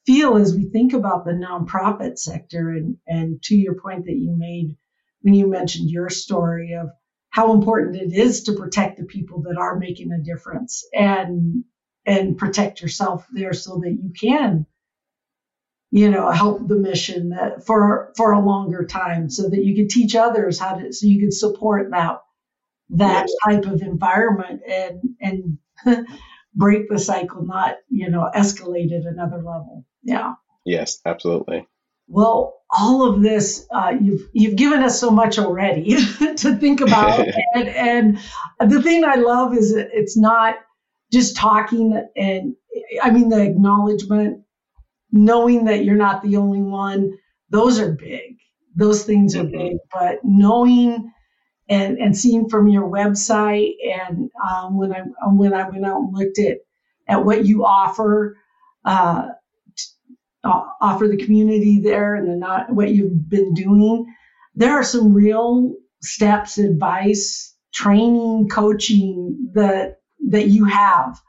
feel 0.07 0.37
as 0.37 0.55
we 0.55 0.65
think 0.71 0.93
about 0.93 1.25
the 1.25 1.33
nonprofit 1.33 2.17
sector 2.17 2.71
and 2.71 2.97
and 3.07 3.43
to 3.43 3.57
your 3.57 3.75
point 3.75 4.07
that 4.07 4.17
you 4.17 4.35
made 4.37 4.77
when 5.23 5.35
you 5.35 5.49
mentioned 5.49 5.91
your 5.91 6.09
story 6.09 6.73
of 6.73 6.89
how 7.37 7.53
important 7.53 7.97
it 7.97 8.15
is 8.15 8.45
to 8.45 8.55
protect 8.55 8.97
the 8.97 9.05
people 9.05 9.43
that 9.43 9.59
are 9.59 9.79
making 9.79 10.11
a 10.11 10.19
difference 10.19 10.87
and 10.95 11.65
and 12.07 12.39
protect 12.39 12.81
yourself 12.81 13.27
there 13.31 13.53
so 13.53 13.79
that 13.81 13.91
you 13.91 14.11
can 14.19 14.65
you 15.91 16.11
know 16.11 16.31
help 16.31 16.67
the 16.67 16.77
mission 16.77 17.29
that 17.29 17.67
for 17.67 18.11
for 18.17 18.33
a 18.33 18.41
longer 18.41 18.87
time 18.87 19.29
so 19.29 19.51
that 19.51 19.63
you 19.63 19.75
can 19.75 19.87
teach 19.87 20.17
others 20.17 20.59
how 20.59 20.77
to 20.77 20.91
so 20.95 21.07
you 21.07 21.21
can 21.21 21.31
support 21.31 21.91
that 21.91 22.21
that 22.89 23.27
type 23.45 23.67
of 23.67 23.83
environment 23.83 24.63
and 24.67 25.03
and 25.21 25.59
break 26.55 26.89
the 26.89 26.99
cycle 26.99 27.45
not 27.45 27.77
you 27.91 28.09
know 28.09 28.31
escalate 28.35 28.99
at 28.99 29.05
another 29.05 29.37
level. 29.37 29.85
Yeah. 30.03 30.33
Yes 30.65 31.03
absolutely 31.05 31.67
well, 32.09 32.57
all 32.71 33.09
of 33.09 33.23
this 33.23 33.67
uh, 33.75 33.95
you've 34.01 34.29
you've 34.33 34.57
given 34.57 34.83
us 34.83 35.01
so 35.01 35.11
much 35.11 35.39
already 35.39 35.97
to 36.37 36.57
think 36.57 36.81
about, 36.81 37.27
and 37.55 37.69
and 37.69 38.19
the 38.71 38.83
thing 38.83 39.05
I 39.05 39.17
love 39.17 39.55
is 39.55 39.73
it's 39.73 40.17
not 40.17 40.57
just 41.13 41.37
talking, 41.37 42.01
and 42.17 42.55
I 43.03 43.11
mean 43.11 43.29
the 43.29 43.43
acknowledgement, 43.43 44.43
knowing 45.13 45.65
that 45.67 45.85
you're 45.85 45.97
not 45.97 46.23
the 46.23 46.37
only 46.37 46.63
one. 46.63 47.19
Those 47.51 47.79
are 47.79 47.93
big. 47.93 48.37
Those 48.75 49.05
things 49.05 49.37
are 49.37 49.45
mm-hmm. 49.45 49.59
big, 49.59 49.77
but 49.93 50.19
knowing 50.25 51.13
and 51.69 51.99
and 51.99 52.17
seeing 52.17 52.49
from 52.49 52.69
your 52.69 52.89
website 52.89 53.75
and 53.85 54.31
um, 54.49 54.77
when 54.77 54.93
I 54.93 55.03
when 55.29 55.55
I 55.55 55.69
went 55.69 55.87
out 55.87 56.01
and 56.01 56.15
looked 56.15 56.39
at 56.39 56.59
at 57.09 57.25
what 57.25 57.45
you 57.45 57.65
offer. 57.65 58.37
Uh, 58.85 59.31
Uh, 60.47 60.65
offer 60.81 61.09
the 61.09 61.17
community 61.17 61.81
there 61.81 62.15
and 62.15 62.29
the 62.29 62.37
not 62.37 62.73
what 62.73 62.91
you've 62.91 63.29
been 63.29 63.53
doing, 63.55 64.07
there 64.55 64.73
are 64.73 64.85
some 64.85 65.13
real 65.13 65.75
steps, 66.03 66.59
advice, 66.59 67.55
training, 67.75 68.49
coaching 68.49 69.51
that 69.55 70.01
that 70.29 70.49
you 70.49 70.65
have. 70.65 71.21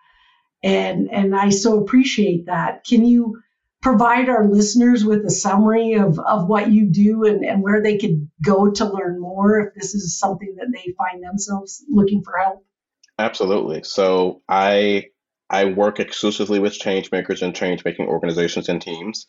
And 0.64 1.10
and 1.12 1.36
I 1.36 1.50
so 1.50 1.82
appreciate 1.82 2.46
that. 2.46 2.86
Can 2.86 3.06
you 3.06 3.42
provide 3.82 4.30
our 4.30 4.46
listeners 4.46 5.06
with 5.06 5.26
a 5.26 5.32
summary 5.32 5.94
of, 5.94 6.20
of 6.20 6.48
what 6.48 6.72
you 6.72 6.90
do 6.92 7.26
and, 7.26 7.46
and 7.46 7.62
where 7.62 7.82
they 7.82 7.98
could 7.98 8.30
go 8.44 8.70
to 8.72 8.86
learn 8.86 9.20
more 9.20 9.60
if 9.60 9.74
this 9.76 9.94
is 9.94 10.20
something 10.20 10.56
that 10.58 10.68
they 10.74 10.94
find 10.98 11.24
themselves 11.24 11.84
looking 11.90 12.24
for 12.24 12.38
help? 12.38 12.66
Absolutely. 13.20 13.84
So 13.84 14.42
I 14.50 15.06
I 15.50 15.66
work 15.66 16.00
exclusively 16.00 16.60
with 16.60 16.74
change 16.74 17.12
makers 17.12 17.42
and 17.42 17.56
change 17.56 17.86
making 17.86 18.08
organizations 18.08 18.70
and 18.70 18.82
teams. 18.82 19.26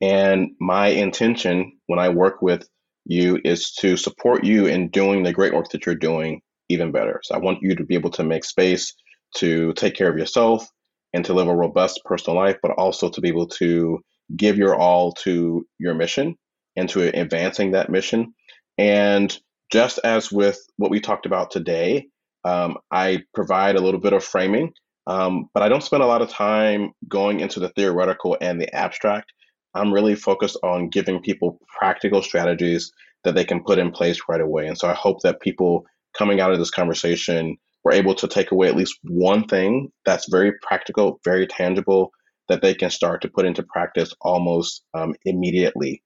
And 0.00 0.52
my 0.60 0.88
intention 0.88 1.78
when 1.86 1.98
I 1.98 2.08
work 2.08 2.42
with 2.42 2.68
you 3.04 3.38
is 3.44 3.72
to 3.80 3.96
support 3.96 4.44
you 4.44 4.66
in 4.66 4.88
doing 4.88 5.22
the 5.22 5.32
great 5.32 5.54
work 5.54 5.68
that 5.70 5.86
you're 5.86 5.94
doing 5.94 6.42
even 6.68 6.92
better. 6.92 7.20
So 7.24 7.34
I 7.34 7.38
want 7.38 7.62
you 7.62 7.74
to 7.76 7.84
be 7.84 7.94
able 7.94 8.10
to 8.10 8.24
make 8.24 8.44
space 8.44 8.94
to 9.36 9.72
take 9.74 9.94
care 9.94 10.10
of 10.10 10.18
yourself 10.18 10.66
and 11.12 11.24
to 11.24 11.34
live 11.34 11.48
a 11.48 11.54
robust 11.54 12.00
personal 12.04 12.38
life, 12.38 12.56
but 12.62 12.72
also 12.72 13.10
to 13.10 13.20
be 13.20 13.28
able 13.28 13.48
to 13.48 14.00
give 14.36 14.56
your 14.56 14.76
all 14.76 15.12
to 15.12 15.66
your 15.78 15.94
mission 15.94 16.36
and 16.76 16.88
to 16.90 17.02
advancing 17.18 17.72
that 17.72 17.90
mission. 17.90 18.32
And 18.78 19.36
just 19.72 19.98
as 20.04 20.30
with 20.32 20.58
what 20.76 20.90
we 20.90 21.00
talked 21.00 21.26
about 21.26 21.50
today, 21.50 22.06
um, 22.44 22.78
I 22.90 23.24
provide 23.34 23.76
a 23.76 23.80
little 23.80 24.00
bit 24.00 24.12
of 24.12 24.24
framing 24.24 24.72
um, 25.10 25.50
but 25.52 25.64
I 25.64 25.68
don't 25.68 25.82
spend 25.82 26.04
a 26.04 26.06
lot 26.06 26.22
of 26.22 26.30
time 26.30 26.92
going 27.08 27.40
into 27.40 27.58
the 27.58 27.70
theoretical 27.70 28.36
and 28.40 28.60
the 28.60 28.72
abstract. 28.72 29.32
I'm 29.74 29.92
really 29.92 30.14
focused 30.14 30.56
on 30.62 30.88
giving 30.88 31.20
people 31.20 31.58
practical 31.80 32.22
strategies 32.22 32.92
that 33.24 33.34
they 33.34 33.44
can 33.44 33.64
put 33.64 33.80
in 33.80 33.90
place 33.90 34.20
right 34.28 34.40
away. 34.40 34.68
And 34.68 34.78
so 34.78 34.88
I 34.88 34.94
hope 34.94 35.22
that 35.22 35.40
people 35.40 35.84
coming 36.16 36.40
out 36.40 36.52
of 36.52 36.60
this 36.60 36.70
conversation 36.70 37.56
were 37.82 37.90
able 37.90 38.14
to 38.14 38.28
take 38.28 38.52
away 38.52 38.68
at 38.68 38.76
least 38.76 39.00
one 39.02 39.48
thing 39.48 39.90
that's 40.04 40.30
very 40.30 40.52
practical, 40.62 41.18
very 41.24 41.48
tangible, 41.48 42.12
that 42.48 42.62
they 42.62 42.72
can 42.72 42.90
start 42.90 43.20
to 43.22 43.28
put 43.28 43.46
into 43.46 43.64
practice 43.64 44.14
almost 44.20 44.84
um, 44.94 45.16
immediately. 45.24 46.04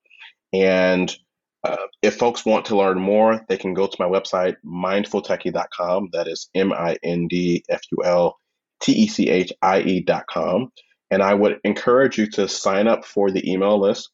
And 0.54 1.14
uh, 1.62 1.76
if 2.00 2.16
folks 2.16 2.46
want 2.46 2.64
to 2.66 2.76
learn 2.76 2.98
more, 2.98 3.44
they 3.50 3.58
can 3.58 3.74
go 3.74 3.86
to 3.86 3.96
my 3.98 4.06
website, 4.06 4.56
mindfultechie.com. 4.64 6.08
That 6.12 6.26
is 6.26 6.48
M 6.54 6.72
I 6.72 6.96
N 7.02 7.28
D 7.28 7.64
F 7.68 7.82
U 7.92 8.02
L 8.02 8.38
T-E-C-H-I-E 8.84 10.00
dot 10.00 10.26
com. 10.28 10.70
And 11.10 11.22
I 11.22 11.34
would 11.34 11.60
encourage 11.64 12.18
you 12.18 12.28
to 12.32 12.48
sign 12.48 12.86
up 12.88 13.04
for 13.04 13.30
the 13.30 13.50
email 13.50 13.80
list. 13.80 14.10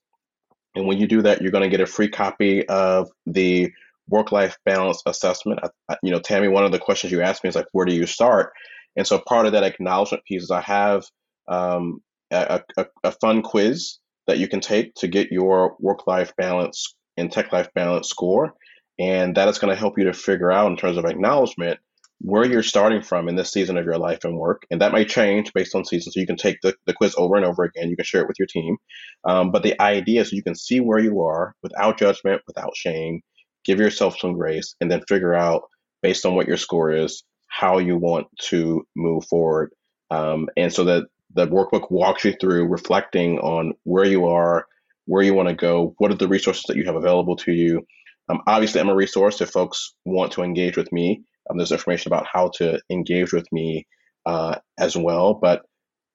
And 0.75 0.87
when 0.87 0.99
you 0.99 1.07
do 1.07 1.23
that, 1.23 1.43
you're 1.43 1.51
going 1.51 1.65
to 1.65 1.77
get 1.77 1.81
a 1.81 1.87
free 1.87 2.09
copy 2.09 2.67
of 2.69 3.11
the 3.27 3.73
work-life 4.09 4.57
balance 4.65 5.03
assessment. 5.07 5.61
I, 5.89 5.97
you 6.03 6.11
know, 6.11 6.21
Tammy, 6.21 6.49
one 6.49 6.65
of 6.65 6.73
the 6.73 6.79
questions 6.79 7.13
you 7.13 7.23
asked 7.23 7.45
me 7.45 7.49
is 7.49 7.57
like, 7.57 7.67
where 7.73 7.87
do 7.87 7.95
you 7.95 8.07
start? 8.07 8.53
And 8.97 9.07
so 9.07 9.19
part 9.19 9.47
of 9.47 9.53
that 9.53 9.65
acknowledgement 9.65 10.25
piece 10.25 10.43
is 10.43 10.51
I 10.51 10.61
have 10.61 11.05
um, 11.49 12.03
a, 12.31 12.61
a, 12.77 12.87
a 13.05 13.13
fun 13.13 13.43
quiz 13.43 13.99
that 14.27 14.39
you 14.39 14.49
can 14.49 14.61
take 14.61 14.95
to 14.97 15.09
get 15.09 15.33
your 15.33 15.77
work-life 15.81 16.33
balance 16.37 16.95
and 17.17 17.33
tech-life 17.33 17.69
balance 17.75 18.09
score. 18.09 18.55
And 18.99 19.37
that 19.37 19.49
is 19.49 19.59
going 19.59 19.75
to 19.75 19.79
help 19.79 19.99
you 19.99 20.05
to 20.05 20.13
figure 20.13 20.53
out 20.53 20.71
in 20.71 20.77
terms 20.77 20.99
of 20.99 21.05
acknowledgement 21.05 21.81
where 22.21 22.45
you're 22.45 22.63
starting 22.63 23.01
from 23.01 23.29
in 23.29 23.37
this 23.37 23.51
season 23.51 23.79
of 23.79 23.85
your 23.85 23.97
life 23.97 24.25
and 24.25 24.37
work. 24.37 24.67
And 24.71 24.81
that 24.81 24.93
might 24.93 25.09
change 25.09 25.53
based 25.55 25.75
on 25.75 25.85
season. 25.85 26.13
So 26.13 26.21
you 26.21 26.27
can 26.27 26.37
take 26.37 26.61
the, 26.63 26.75
the 26.87 26.93
quiz 26.93 27.15
over 27.17 27.37
and 27.37 27.47
over 27.47 27.65
again. 27.65 27.89
You 27.89 27.97
can 27.97 28.05
share 28.05 28.21
it 28.21 28.29
with 28.29 28.39
your 28.39 28.47
team. 28.47 28.77
Um, 29.25 29.51
but 29.51 29.63
the 29.63 29.81
idea 29.81 30.21
is 30.21 30.33
you 30.33 30.43
can 30.43 30.55
see 30.55 30.81
where 30.81 30.99
you 30.99 31.23
are 31.23 31.55
without 31.63 31.99
judgment, 31.99 32.43
without 32.47 32.77
shame, 32.77 33.23
give 33.65 33.79
yourself 33.79 34.19
some 34.19 34.35
grace, 34.35 34.75
and 34.81 34.91
then 34.91 35.01
figure 35.09 35.35
out 35.35 35.63
based 36.03 36.27
on 36.27 36.35
what 36.35 36.47
your 36.47 36.59
score 36.59 36.91
is, 36.91 37.23
how 37.49 37.79
you 37.79 37.97
want 37.97 38.27
to 38.43 38.87
move 38.97 39.25
forward. 39.27 39.73
Um, 40.11 40.49
and 40.57 40.73
so 40.73 40.85
that 40.85 41.05
the 41.35 41.47
workbook 41.47 41.91
walks 41.91 42.25
you 42.25 42.35
through 42.35 42.67
reflecting 42.67 43.39
on 43.39 43.73
where 43.85 44.05
you 44.05 44.27
are, 44.27 44.67
where 45.07 45.23
you 45.23 45.33
want 45.33 45.49
to 45.49 45.55
go, 45.55 45.95
what 45.99 46.11
are 46.11 46.17
the 46.17 46.29
resources 46.29 46.65
that 46.69 46.77
you 46.77 46.85
have 46.85 46.97
available 46.97 47.37
to 47.37 47.53
you. 47.53 47.87
Um, 48.29 48.43
obviously, 48.47 48.81
I'm 48.81 48.89
a 48.89 48.95
resource 48.95 49.41
if 49.41 49.51
folks 49.51 49.95
want 50.05 50.33
to 50.33 50.43
engage 50.43 50.77
with 50.77 50.93
me. 50.93 51.23
Um, 51.49 51.57
there's 51.57 51.73
information 51.73 52.13
about 52.13 52.27
how 52.31 52.51
to 52.57 52.81
engage 52.91 53.33
with 53.33 53.47
me 53.53 53.87
uh, 54.27 54.57
as 54.79 54.97
well. 54.97 55.35
But 55.35 55.63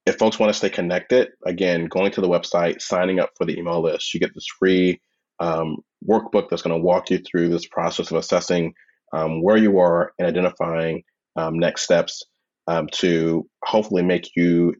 if 0.05 0.17
folks 0.17 0.39
want 0.39 0.51
to 0.51 0.57
stay 0.57 0.69
connected, 0.69 1.29
again, 1.45 1.85
going 1.85 2.11
to 2.11 2.21
the 2.21 2.29
website, 2.29 2.81
signing 2.81 3.19
up 3.19 3.31
for 3.37 3.45
the 3.45 3.57
email 3.57 3.81
list, 3.81 4.13
you 4.13 4.19
get 4.19 4.33
this 4.33 4.47
free 4.59 4.99
um, 5.39 5.77
workbook 6.07 6.49
that's 6.49 6.61
going 6.61 6.75
to 6.75 6.83
walk 6.83 7.09
you 7.09 7.19
through 7.19 7.49
this 7.49 7.67
process 7.67 8.11
of 8.11 8.17
assessing 8.17 8.73
um, 9.13 9.41
where 9.41 9.57
you 9.57 9.79
are 9.79 10.11
and 10.19 10.27
identifying 10.27 11.03
um, 11.35 11.57
next 11.59 11.81
steps 11.81 12.23
um, 12.67 12.87
to 12.91 13.47
hopefully 13.63 14.03
make 14.03 14.29
you 14.35 14.75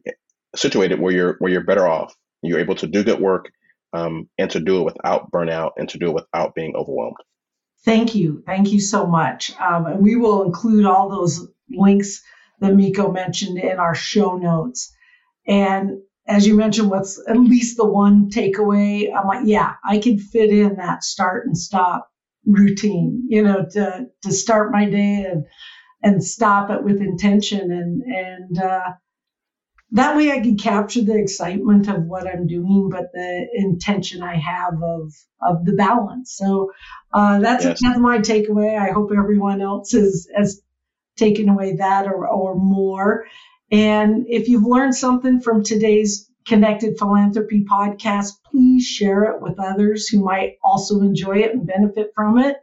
situated 0.54 1.00
where 1.00 1.12
you're 1.12 1.36
where 1.38 1.50
you're 1.50 1.64
better 1.64 1.86
off. 1.86 2.14
You're 2.42 2.60
able 2.60 2.76
to 2.76 2.86
do 2.86 3.04
good 3.04 3.20
work 3.20 3.50
um, 3.92 4.28
and 4.38 4.50
to 4.50 4.60
do 4.60 4.80
it 4.80 4.84
without 4.84 5.30
burnout 5.30 5.72
and 5.76 5.88
to 5.88 5.98
do 5.98 6.08
it 6.08 6.14
without 6.14 6.54
being 6.54 6.74
overwhelmed. 6.76 7.16
Thank 7.84 8.14
you, 8.14 8.42
thank 8.46 8.72
you 8.72 8.80
so 8.80 9.06
much, 9.06 9.52
um, 9.60 9.86
and 9.86 10.00
we 10.00 10.16
will 10.16 10.42
include 10.42 10.84
all 10.86 11.08
those 11.08 11.46
links 11.70 12.22
that 12.60 12.72
Meico 12.72 13.12
mentioned 13.12 13.58
in 13.58 13.78
our 13.78 13.94
show 13.94 14.36
notes. 14.36 14.92
And 15.46 16.00
as 16.26 16.46
you 16.46 16.56
mentioned, 16.56 16.90
what's 16.90 17.20
at 17.28 17.36
least 17.38 17.76
the 17.76 17.86
one 17.86 18.28
takeaway? 18.30 19.14
I'm 19.14 19.28
like, 19.28 19.46
yeah, 19.46 19.74
I 19.84 19.98
can 19.98 20.18
fit 20.18 20.50
in 20.50 20.76
that 20.76 21.04
start 21.04 21.46
and 21.46 21.56
stop 21.56 22.10
routine, 22.44 23.24
you 23.28 23.42
know, 23.42 23.64
to 23.72 24.06
to 24.22 24.32
start 24.32 24.72
my 24.72 24.86
day 24.90 25.26
and 25.30 25.44
and 26.02 26.24
stop 26.24 26.70
it 26.70 26.82
with 26.82 27.00
intention 27.00 27.70
and 27.70 28.02
and 28.02 28.58
uh, 28.58 28.92
that 29.92 30.16
way 30.16 30.32
I 30.32 30.40
can 30.40 30.56
capture 30.56 31.02
the 31.02 31.16
excitement 31.16 31.88
of 31.88 32.04
what 32.04 32.26
I'm 32.26 32.46
doing, 32.46 32.88
but 32.90 33.12
the 33.12 33.48
intention 33.54 34.22
I 34.22 34.36
have 34.36 34.82
of 34.82 35.12
of 35.40 35.64
the 35.64 35.74
balance. 35.74 36.34
So 36.36 36.72
uh, 37.12 37.38
that's 37.38 37.64
yes. 37.64 37.80
that's 37.82 37.98
my 37.98 38.18
takeaway. 38.18 38.78
I 38.78 38.92
hope 38.92 39.10
everyone 39.16 39.60
else 39.60 39.92
has 39.92 40.28
has 40.36 40.60
taken 41.16 41.48
away 41.48 41.76
that 41.76 42.06
or 42.06 42.26
or 42.26 42.56
more. 42.56 43.26
And 43.70 44.26
if 44.28 44.48
you've 44.48 44.64
learned 44.64 44.94
something 44.94 45.40
from 45.40 45.62
today's 45.62 46.30
Connected 46.46 46.96
Philanthropy 46.96 47.64
podcast, 47.64 48.34
please 48.48 48.86
share 48.86 49.24
it 49.24 49.42
with 49.42 49.58
others 49.58 50.06
who 50.06 50.24
might 50.24 50.54
also 50.62 51.00
enjoy 51.00 51.38
it 51.38 51.52
and 51.52 51.66
benefit 51.66 52.12
from 52.14 52.38
it. 52.38 52.56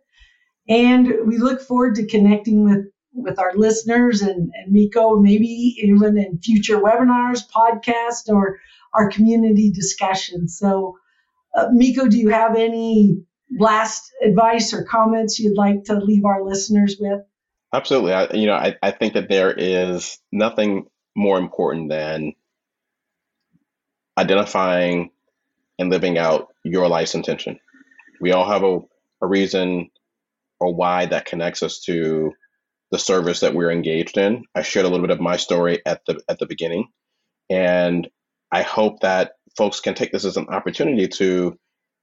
And 0.70 1.14
we 1.26 1.38
look 1.38 1.62
forward 1.62 1.96
to 1.96 2.08
connecting 2.08 2.64
with, 2.64 2.86
with 3.14 3.40
our 3.40 3.54
listeners 3.56 4.22
and, 4.22 4.52
and 4.54 4.76
Meico, 4.76 5.22
maybe 5.22 5.46
even 5.46 6.18
in 6.18 6.40
future 6.40 6.80
webinars, 6.80 7.42
podcasts, 7.50 8.28
or 8.28 8.60
our 8.94 9.10
community 9.10 9.72
discussions. 9.72 10.58
So, 10.58 10.98
uh, 11.56 11.68
Meico, 11.68 12.10
do 12.10 12.18
you 12.18 12.30
have 12.30 12.56
any 12.56 13.24
last 13.58 14.12
advice 14.24 14.74
or 14.74 14.84
comments 14.84 15.40
you'd 15.40 15.58
like 15.58 15.86
to 15.86 15.96
leave 16.00 16.26
our 16.26 16.44
listeners 16.44 16.98
with? 17.00 17.22
Absolutely. 17.74 18.14
I, 18.14 18.32
you 18.34 18.48
know, 18.48 18.54
I, 18.54 18.76
I 18.82 18.92
think 18.92 19.14
that 19.14 19.30
there 19.30 19.52
is 19.52 20.20
nothing 20.32 20.88
more 21.16 21.38
important 21.38 21.90
than 21.90 22.34
identifying 24.18 25.12
and 25.80 25.90
living 25.90 26.18
out 26.18 26.54
your 26.64 26.88
life's 26.88 27.16
intention. 27.16 27.60
We 28.22 28.32
all 28.32 28.48
have 28.48 28.64
a, 28.64 28.80
a 29.22 29.28
reason 29.28 29.90
or 30.60 30.74
why 30.74 31.08
that 31.08 31.26
connects 31.26 31.64
us 31.64 31.80
to 31.82 32.34
the 32.94 33.00
service 33.00 33.40
that 33.40 33.56
we're 33.56 33.72
engaged 33.72 34.20
in. 34.20 34.44
I 34.54 34.62
shared 34.62 34.86
a 34.86 34.90
little 34.90 35.06
bit 35.06 35.16
of 35.16 35.20
my 35.20 35.36
story 35.36 35.82
at 35.84 36.02
the 36.06 36.22
at 36.30 36.38
the 36.38 36.46
beginning, 36.46 36.90
and 37.50 38.08
I 38.52 38.62
hope 38.62 39.00
that 39.00 39.32
folks 39.58 39.80
can 39.80 39.96
take 39.96 40.12
this 40.12 40.26
as 40.26 40.38
an 40.38 40.48
opportunity 40.50 41.08
to 41.08 41.58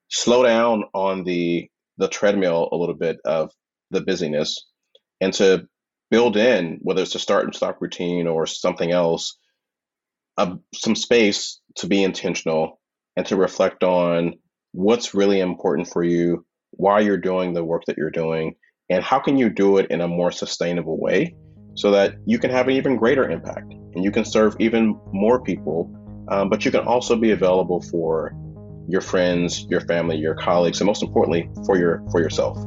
slow 0.09 0.43
down 0.43 0.85
on 0.93 1.23
the 1.23 1.71
the 1.99 2.09
treadmill 2.09 2.69
a 2.73 2.77
little 2.77 2.97
bit 2.97 3.19
of 3.25 3.53
the 3.93 4.01
busyness 4.01 4.67
and 5.21 5.33
to 5.35 5.69
build 6.11 6.37
in 6.37 6.81
whether 6.83 7.03
it's 7.03 7.15
a 7.15 7.21
start 7.21 7.45
and 7.45 7.55
stop 7.55 7.81
routine 7.81 8.27
or 8.27 8.45
something 8.45 8.91
else 8.91 9.37
some 10.75 10.97
space 10.97 11.61
to 11.77 11.87
be 11.87 12.03
intentional 12.03 12.81
and 13.17 13.27
to 13.27 13.37
reflect 13.37 13.85
on 13.85 14.35
what's 14.73 15.15
really 15.15 15.41
important 15.41 15.89
for 15.89 16.03
you, 16.03 16.45
why 16.73 17.01
you're 17.01 17.19
doing 17.19 17.53
the 17.53 17.65
work 17.65 17.85
that 17.87 17.99
you're 17.99 18.11
doing, 18.11 18.55
and 18.91 19.05
how 19.05 19.19
can 19.19 19.39
you 19.39 19.49
do 19.49 19.79
it 19.79 19.87
in 19.91 20.01
a 20.01 20.09
more 20.09 20.33
sustainable 20.33 20.99
way 21.01 21.35
so 21.75 21.91
that 21.93 22.15
you 22.27 22.39
can 22.39 22.51
have 22.51 22.69
an 22.69 22.75
even 22.75 22.97
greater 22.97 23.31
impact 23.31 23.73
and 23.95 24.05
you 24.05 24.11
can 24.11 24.25
serve 24.25 24.57
even 24.59 25.01
more 25.13 25.41
people, 25.41 25.91
um, 26.29 26.49
but 26.49 26.65
you 26.65 26.71
can 26.71 26.81
also 26.81 27.17
be 27.17 27.31
available 27.31 27.81
for 27.81 28.35
your 28.89 29.01
friends, 29.01 29.67
your 29.71 29.81
family, 29.83 30.17
your 30.17 30.35
colleagues, 30.35 30.81
and 30.81 30.87
most 30.87 31.03
importantly, 31.03 31.49
for 31.65 31.79
your 31.79 32.03
for 32.11 32.21
yourself. 32.21 32.59